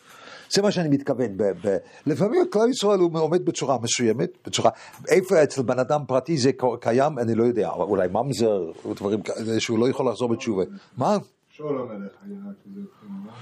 [0.52, 4.72] זה מה שאני מתכוון, ב- ב- לפעמים כלל ישראל הוא עומד בצורה מסוימת, בצורה,
[5.08, 9.60] איפה אצל בן אדם פרטי זה קיים, אני לא יודע, אולי ממזר, או דברים כאלה
[9.60, 10.64] שהוא לא יכול לחזור בתשובה,
[10.98, 11.18] מה?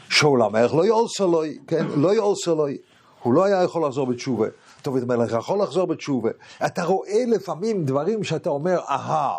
[0.09, 2.77] שאול המלך לא יעולסה לוי, כן, לא יעולסה לוי.
[3.23, 4.47] הוא לא היה יכול לחזור בתשובה.
[4.83, 6.29] דוד המלך יכול לחזור בתשובה.
[6.65, 9.35] אתה רואה לפעמים דברים שאתה אומר, אהה,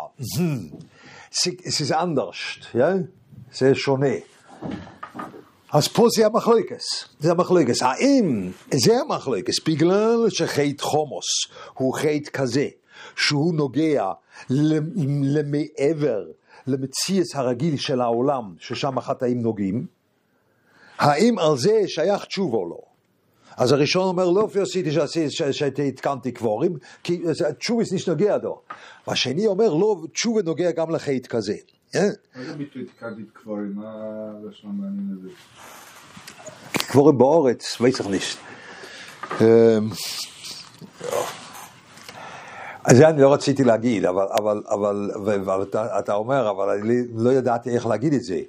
[1.67, 2.65] זה אנדרשט,
[3.53, 4.15] זה שונה.
[5.71, 7.83] אז פה זה המחלוקס, זה המחלוקס.
[7.83, 11.25] האם זה המחלוקס בגלל שחטא חומוס
[11.73, 12.67] הוא חטא כזה,
[13.15, 14.11] שהוא נוגע
[15.23, 16.23] למעבר
[16.69, 19.85] למציאס הרגיל של העולם, ששם החטאים נוגעים,
[20.97, 22.79] האם על זה שייך תשובה או לא?
[23.57, 24.89] אז הראשון אומר, לא עשיתי
[25.51, 27.21] שהתקנתי קבורים, כי
[27.59, 28.61] תשובס נשנוגע דו.
[29.07, 31.55] והשני אומר, לא, תשובה נוגע גם לחטא כזה.
[31.95, 32.01] אה?
[32.35, 33.73] מה זה ביטוי תיקנתי קבורים?
[33.75, 33.93] מה
[34.43, 35.29] הלשון המעניין הזה?
[36.87, 38.37] קבורים באורץ, ich nicht.
[39.41, 39.89] אמ,
[42.83, 45.11] אז זה אני לא רציתי להגיד, אבל, אבל, אבל,
[45.45, 48.41] ואתה אתה אומר, אבל אני לא ידעתי איך להגיד את זה.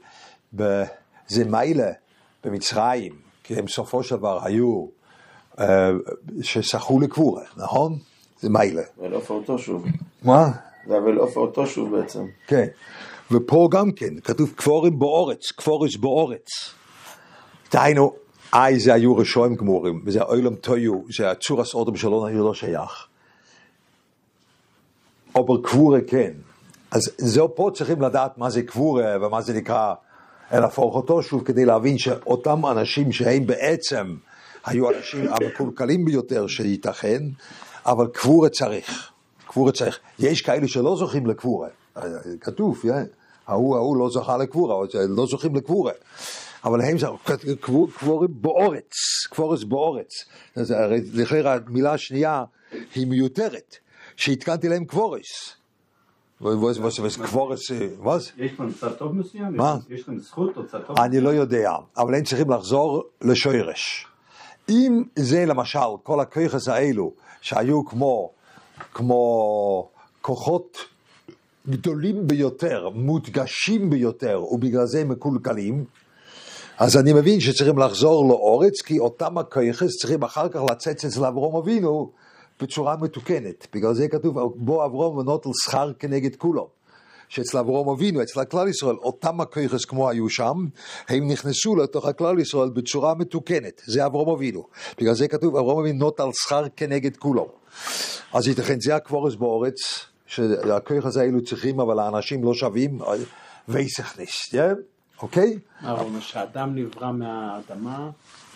[1.29, 1.85] זה מילא
[2.45, 3.13] במצרים,
[3.45, 4.87] כי הם בסופו של דבר היו,
[5.61, 5.91] אה,
[6.43, 7.99] ששחו לקבורה, נכון?
[8.41, 8.83] זה מילא.
[8.99, 9.87] ואל עופר אותו שוב.
[10.23, 10.51] מה?
[10.87, 12.27] זה אבל עופר אותו שוב בעצם.
[12.47, 12.67] כן.
[13.31, 16.75] ופה גם כן, כתוב כפורים באורץ, כפורש באורץ.
[17.73, 18.13] דהיינו,
[18.55, 21.95] איי זה היו רשועים גמורים, וזה אוילם טויו, זה הצורס אודם
[22.27, 23.10] היו לא שייך.
[25.35, 26.33] אבל קבורה כן.
[26.91, 29.95] אז זהו פה צריכים לדעת מה זה קבורה ומה זה נקרא
[30.53, 34.17] להפוך אותו שוב כדי להבין שאותם אנשים שהם בעצם
[34.67, 37.23] היו האנשים המקולקלים ביותר שייתכן,
[37.87, 39.11] אבל קבורה צריך.
[39.47, 39.99] קבורה צריך.
[40.19, 41.69] יש כאלה שלא זוכים לקבורה.
[42.41, 42.89] כתוב, yeah.
[43.47, 45.93] ההוא ההוא לא זכה לקבורה, לא זוכים לקבורה.
[46.65, 46.97] אבל הם
[47.61, 48.93] קבור- קבורים באורץ,
[49.31, 50.25] קבורס באורץ.
[50.57, 52.45] הרי לכן המילה השנייה
[52.95, 53.77] היא מיותרת,
[54.21, 55.57] שהתקנתי להם קבורס.
[56.39, 58.31] קבורס, מה זה?
[58.39, 59.57] יש להם צד טוב מסוים?
[59.57, 59.77] מה?
[59.91, 60.99] יש להם זכות או צד טוב?
[60.99, 64.07] אני לא יודע, אבל הם צריכים לחזור לשורש.
[64.69, 68.31] אם זה למשל, כל הכיכס האלו, שהיו כמו,
[68.95, 69.89] כמו
[70.21, 70.79] כוחות
[71.69, 75.85] גדולים ביותר, מודגשים ביותר, ובגלל זה מקולקלים,
[76.79, 81.57] אז אני מבין שצריכים לחזור לאורץ, כי אותם הכיכס צריכים אחר כך לצאת אצל אברום
[81.57, 82.11] אבינו
[82.63, 83.67] בצורה מתוקנת.
[83.75, 86.69] בגלל זה כתוב, בו אברום ונוטל שכר כנגד כולו.
[87.29, 90.67] שאצל אברום אבינו, אצל הכלל ישראל, אותם הכיכס כמו היו שם,
[91.09, 93.83] הם נכנסו לתוך הכלל ישראל בצורה מתוקנת.
[93.87, 94.67] זה אברום אבינו.
[94.99, 97.49] בגלל זה כתוב, אברום אבינו נוטל שכר כנגד כולו.
[98.33, 102.99] אז ייתכן, זה הקבורס באורץ, שהכיכס האלו צריכים, אבל האנשים לא שווים,
[103.69, 104.55] וייסכניסט,
[105.23, 105.59] אוקיי?
[105.81, 108.11] מה הוא אומר, שהאדם נברא מהאדמה,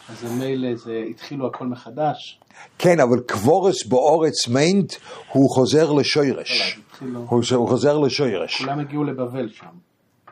[0.08, 2.40] אז ממילא זה התחילו הכל מחדש.
[2.78, 4.94] כן, אבל קבורס באורץ מיינט,
[5.32, 6.78] הוא חוזר לשוירש.
[6.90, 8.62] התחילו, הוא הוא חוזר לשוירש.
[8.62, 9.66] כולם הגיעו לבבל שם.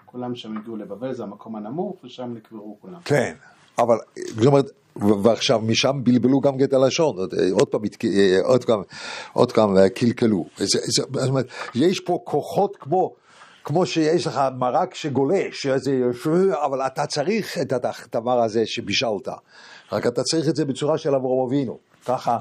[0.06, 2.98] כולם שם הגיעו לבבל, זה המקום הנמוך, ושם נקברו כולם.
[3.04, 3.34] כן,
[3.78, 4.70] אבל, זאת אומרת,
[5.22, 7.80] ועכשיו משם בלבלו גם את הלשון, עוד- עוד פעם,
[8.44, 8.80] עוד פעם,
[9.32, 10.44] עוד פעם אה, קלקלו.
[10.56, 13.12] זה- זה- זאת אומרת, יש פה כוחות כמו,
[13.64, 16.00] כמו שיש לך מרק שגולש, שזה,
[16.66, 19.28] אבל אתה צריך את הדבר הזה שבישלת,
[19.92, 22.38] רק אתה צריך את זה בצורה של אברהם אבינו, ככה.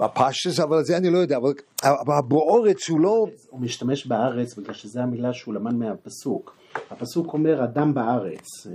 [0.00, 1.38] בפשטס, אבל זה אני לא יודע,
[1.84, 3.26] אבל באורץ הוא לא...
[3.50, 6.56] הוא משתמש בארץ בגלל שזו המילה שהוא למד מהפסוק.
[6.90, 8.66] הפסוק אומר אדם בארץ.
[8.66, 8.72] אה,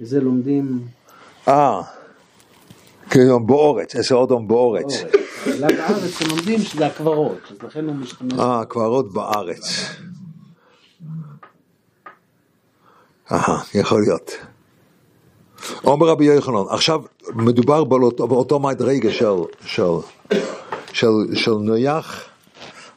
[0.00, 0.86] וזה לומדים
[1.48, 1.80] אה,
[3.10, 4.84] כאילו באורץ, אצל אודום באורץ.
[4.84, 5.14] אורץ.
[5.46, 8.32] המילה בארץ הם לומדים שזה הקברות, אז לכן הוא משתמש.
[8.38, 9.90] אה, קברות בארץ.
[13.32, 14.30] אהה, יכול להיות.
[15.84, 17.02] אומר רבי יוחנן, עכשיו
[17.34, 19.82] מדובר באותו, מדרגה של, של,
[20.92, 22.24] של, של נויח,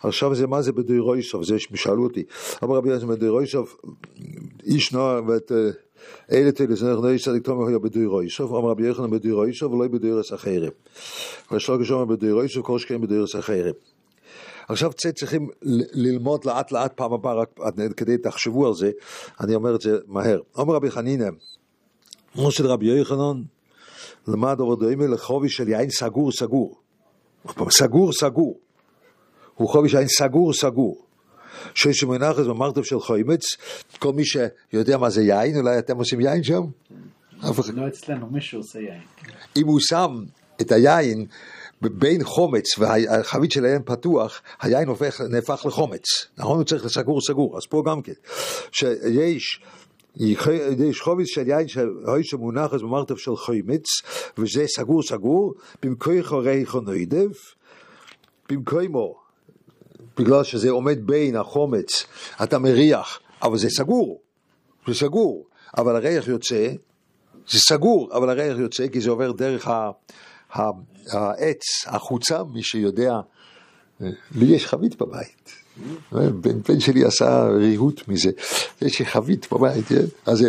[0.03, 2.23] עכשיו זה מה זה בדוירויסוף, זה שאלו אותי,
[2.61, 3.77] אומר רבי יוחנן בדוירויסוף,
[4.65, 5.69] איש נוער ואת אה,
[6.31, 10.71] אלה תלו זנך נוי צדיק תומך היה בדוירויסוף, אומר רבי יוחנן בדוירויסוף ולא בדוירס אחרים.
[11.51, 13.73] ושלוקש אומר בדוירויסוף כל שכן בדוירס אחרים.
[14.69, 15.49] עכשיו צריכים
[15.93, 17.59] ללמוד לאט לאט פעם הבאה, רק
[17.97, 18.91] כדי תחשבו על זה,
[19.41, 20.39] אני אומר את זה מהר.
[20.55, 21.29] אומר רבי חנינא,
[22.33, 23.41] כמו של רבי יוחנן,
[24.27, 26.81] למד עבודו לחובי של יין סגור סגור.
[27.69, 28.59] סגור סגור.
[29.55, 31.05] הוא חובי של יין סגור סגור.
[31.75, 33.41] שיש מנחס במרתף של חוימץ,
[33.99, 36.61] כל מי שיודע מה זה יין, אולי אתם עושים יין שם?
[37.73, 39.01] לא אצלנו, מישהו עושה יין.
[39.57, 40.23] אם הוא שם
[40.61, 41.25] את היין
[41.81, 46.03] בין חומץ והחבית של היין פתוח, היין הופך, נהפך לחומץ,
[46.37, 46.57] נכון?
[46.57, 48.13] הוא צריך לסגור סגור, אז פה גם כן,
[48.71, 49.61] שיש
[50.15, 53.85] יש חומץ של יין שהוי שמונח אז במרתף של חומץ,
[54.37, 55.53] וזה סגור סגור,
[55.83, 57.29] במקום חורי חונוידב,
[58.49, 59.15] במקומו,
[60.17, 62.05] בגלל שזה עומד בין החומץ,
[62.43, 64.21] אתה מריח, אבל זה סגור,
[64.87, 66.73] זה סגור, אבל הריח יוצא,
[67.49, 69.91] זה סגור, אבל הריח יוצא כי זה עובר דרך ה,
[70.53, 73.19] העץ החוצה, מי שיודע,
[74.35, 75.51] לי יש חבית בבית.
[76.11, 78.31] בן, בן שלי עשה ריהוט מזה,
[78.81, 80.05] יש לי חבית בבית, כן?
[80.25, 80.45] אז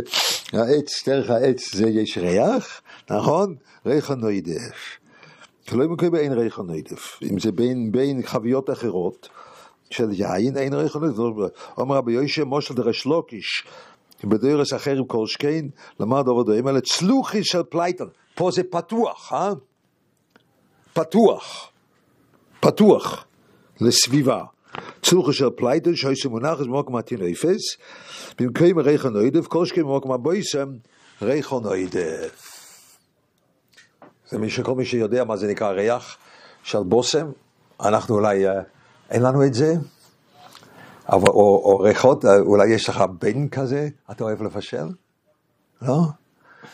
[0.53, 2.81] העץ, דרך העץ זה יש ריח,
[3.11, 3.55] נכון?
[3.87, 4.99] ריח הנוידף.
[5.73, 7.19] לא מקבל אין ריח הנוידף.
[7.23, 9.29] אם זה בין, בין חביות אחרות
[9.91, 11.19] של יין, אין ריח הנוידף.
[11.79, 13.65] אומר רבי יוישה מושל דרש לוקיש,
[14.25, 15.67] בדרס אחר עם שכן,
[16.01, 18.05] למד עבודו, אלה צלוחי של פלייטן.
[18.35, 19.53] פה זה פתוח, אה?
[20.93, 21.71] פתוח.
[22.61, 23.25] פתוח.
[23.81, 24.45] לסביבה.
[25.03, 27.77] צלוחי של פלייטן, שהייסו מונחס במוקם התינופס,
[28.39, 30.69] במקום ריח הנוידף, כל שכן במוקם הבויסם,
[31.23, 32.51] ריח הנוידף.
[34.29, 36.17] זה מי שכל מי שיודע מה זה נקרא ריח
[36.63, 37.31] של בושם,
[37.81, 38.63] אנחנו אולי, אה,
[39.11, 39.75] אין לנו את זה,
[41.09, 44.87] אבל, או, או ריחות, אה, אולי יש לך בן כזה, אתה אוהב לבשל?
[45.83, 46.01] לא?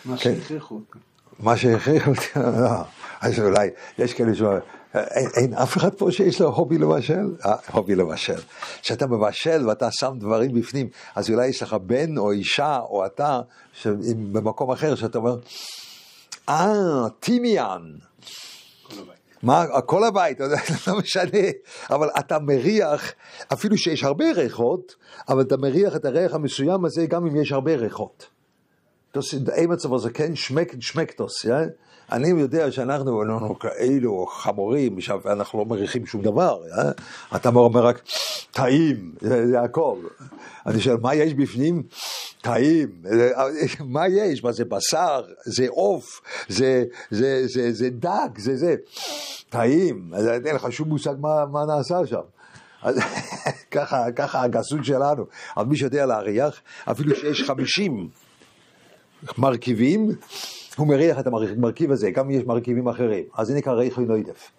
[0.05, 0.35] מה כן.
[0.35, 0.99] שהכריחו אותי.
[1.41, 2.82] מה שהכריחו אותי, לא.
[3.20, 4.43] אז אולי, יש כאלה ש...
[4.95, 7.26] אין, אין אף אחד פה שיש לו הובי לבשל?
[7.47, 8.41] אה, הובי לבשל.
[8.82, 13.41] כשאתה מבשל ואתה שם דברים בפנים, אז אולי יש לך בן או אישה או אתה,
[13.72, 13.87] ש...
[14.32, 15.37] במקום אחר, שאתה אומר,
[16.49, 17.82] אה, טימיאן.
[19.43, 20.41] מה, כל הבית,
[20.87, 21.49] לא משנה,
[21.91, 23.12] אבל אתה מריח,
[23.53, 24.95] אפילו שיש הרבה ריחות,
[25.28, 28.36] אבל אתה מריח את הריח המסוים הזה גם אם יש הרבה ריחות.
[29.17, 31.69] Das sind immer zu was erkennen, schmeckt, schmeckt das, ja?
[32.12, 36.91] אני יודע שאנחנו אנחנו כאלו חמורים, שאנחנו לא מריחים שום דבר, אה?
[37.37, 38.03] אתה אומר רק
[38.51, 39.97] טעים, זה, זה הכל.
[40.67, 41.83] אני שואל, מה יש בפנים?
[42.41, 42.89] טעים.
[43.81, 44.45] מה יש?
[44.45, 45.23] מה זה בשר?
[45.45, 46.21] זה עוף?
[46.49, 48.29] זה, זה, זה, זה דג?
[48.39, 48.75] זה זה.
[49.49, 50.11] טעים.
[50.14, 52.27] אז אין לך שום מושג מה, מה נעשה שם.
[52.83, 52.99] אז
[53.75, 55.25] ככה, ככה הגסות שלנו.
[55.57, 56.61] אבל מי שיודע להריח,
[56.91, 58.09] אפילו שיש חמישים
[59.39, 60.11] מרכיבים,
[60.77, 63.24] הוא מריח את המרכיב הזה, גם יש מרכיבים אחרים.
[63.35, 64.51] אז זה נקרא ריח ונוידף.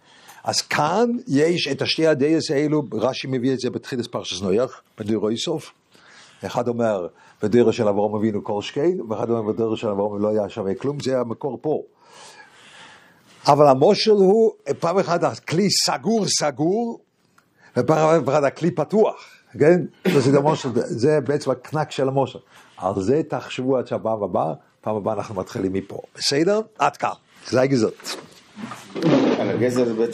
[0.44, 5.30] אז כאן יש את השתי הדייס האלו, רש"י מביא את זה בתחילת פרשס נויח, בדירו
[5.30, 5.72] איסוף.
[6.46, 7.08] אחד אומר,
[7.44, 11.20] בדירו של אברהם אבינו שכן, ואחד אומר, בדירו של אברהם לא היה שווה כלום, זה
[11.20, 11.82] המקור פה.
[13.48, 17.00] אבל המושל הוא, פעם אחת הכלי סגור סגור,
[17.78, 19.26] ופעם אחת הכלי פתוח,
[19.60, 19.82] כן?
[20.18, 22.40] זה, המושל, זה בעצם הקנק של המושל.
[22.78, 26.02] על זה תחשבו עד שהפעם הבאה, פעם הבאה אנחנו מתחילים מפה.
[26.16, 26.62] בסדר?
[26.80, 27.10] עד כאן.
[27.48, 28.16] זה הגזות.
[29.40, 30.14] על הגזר זה בעצם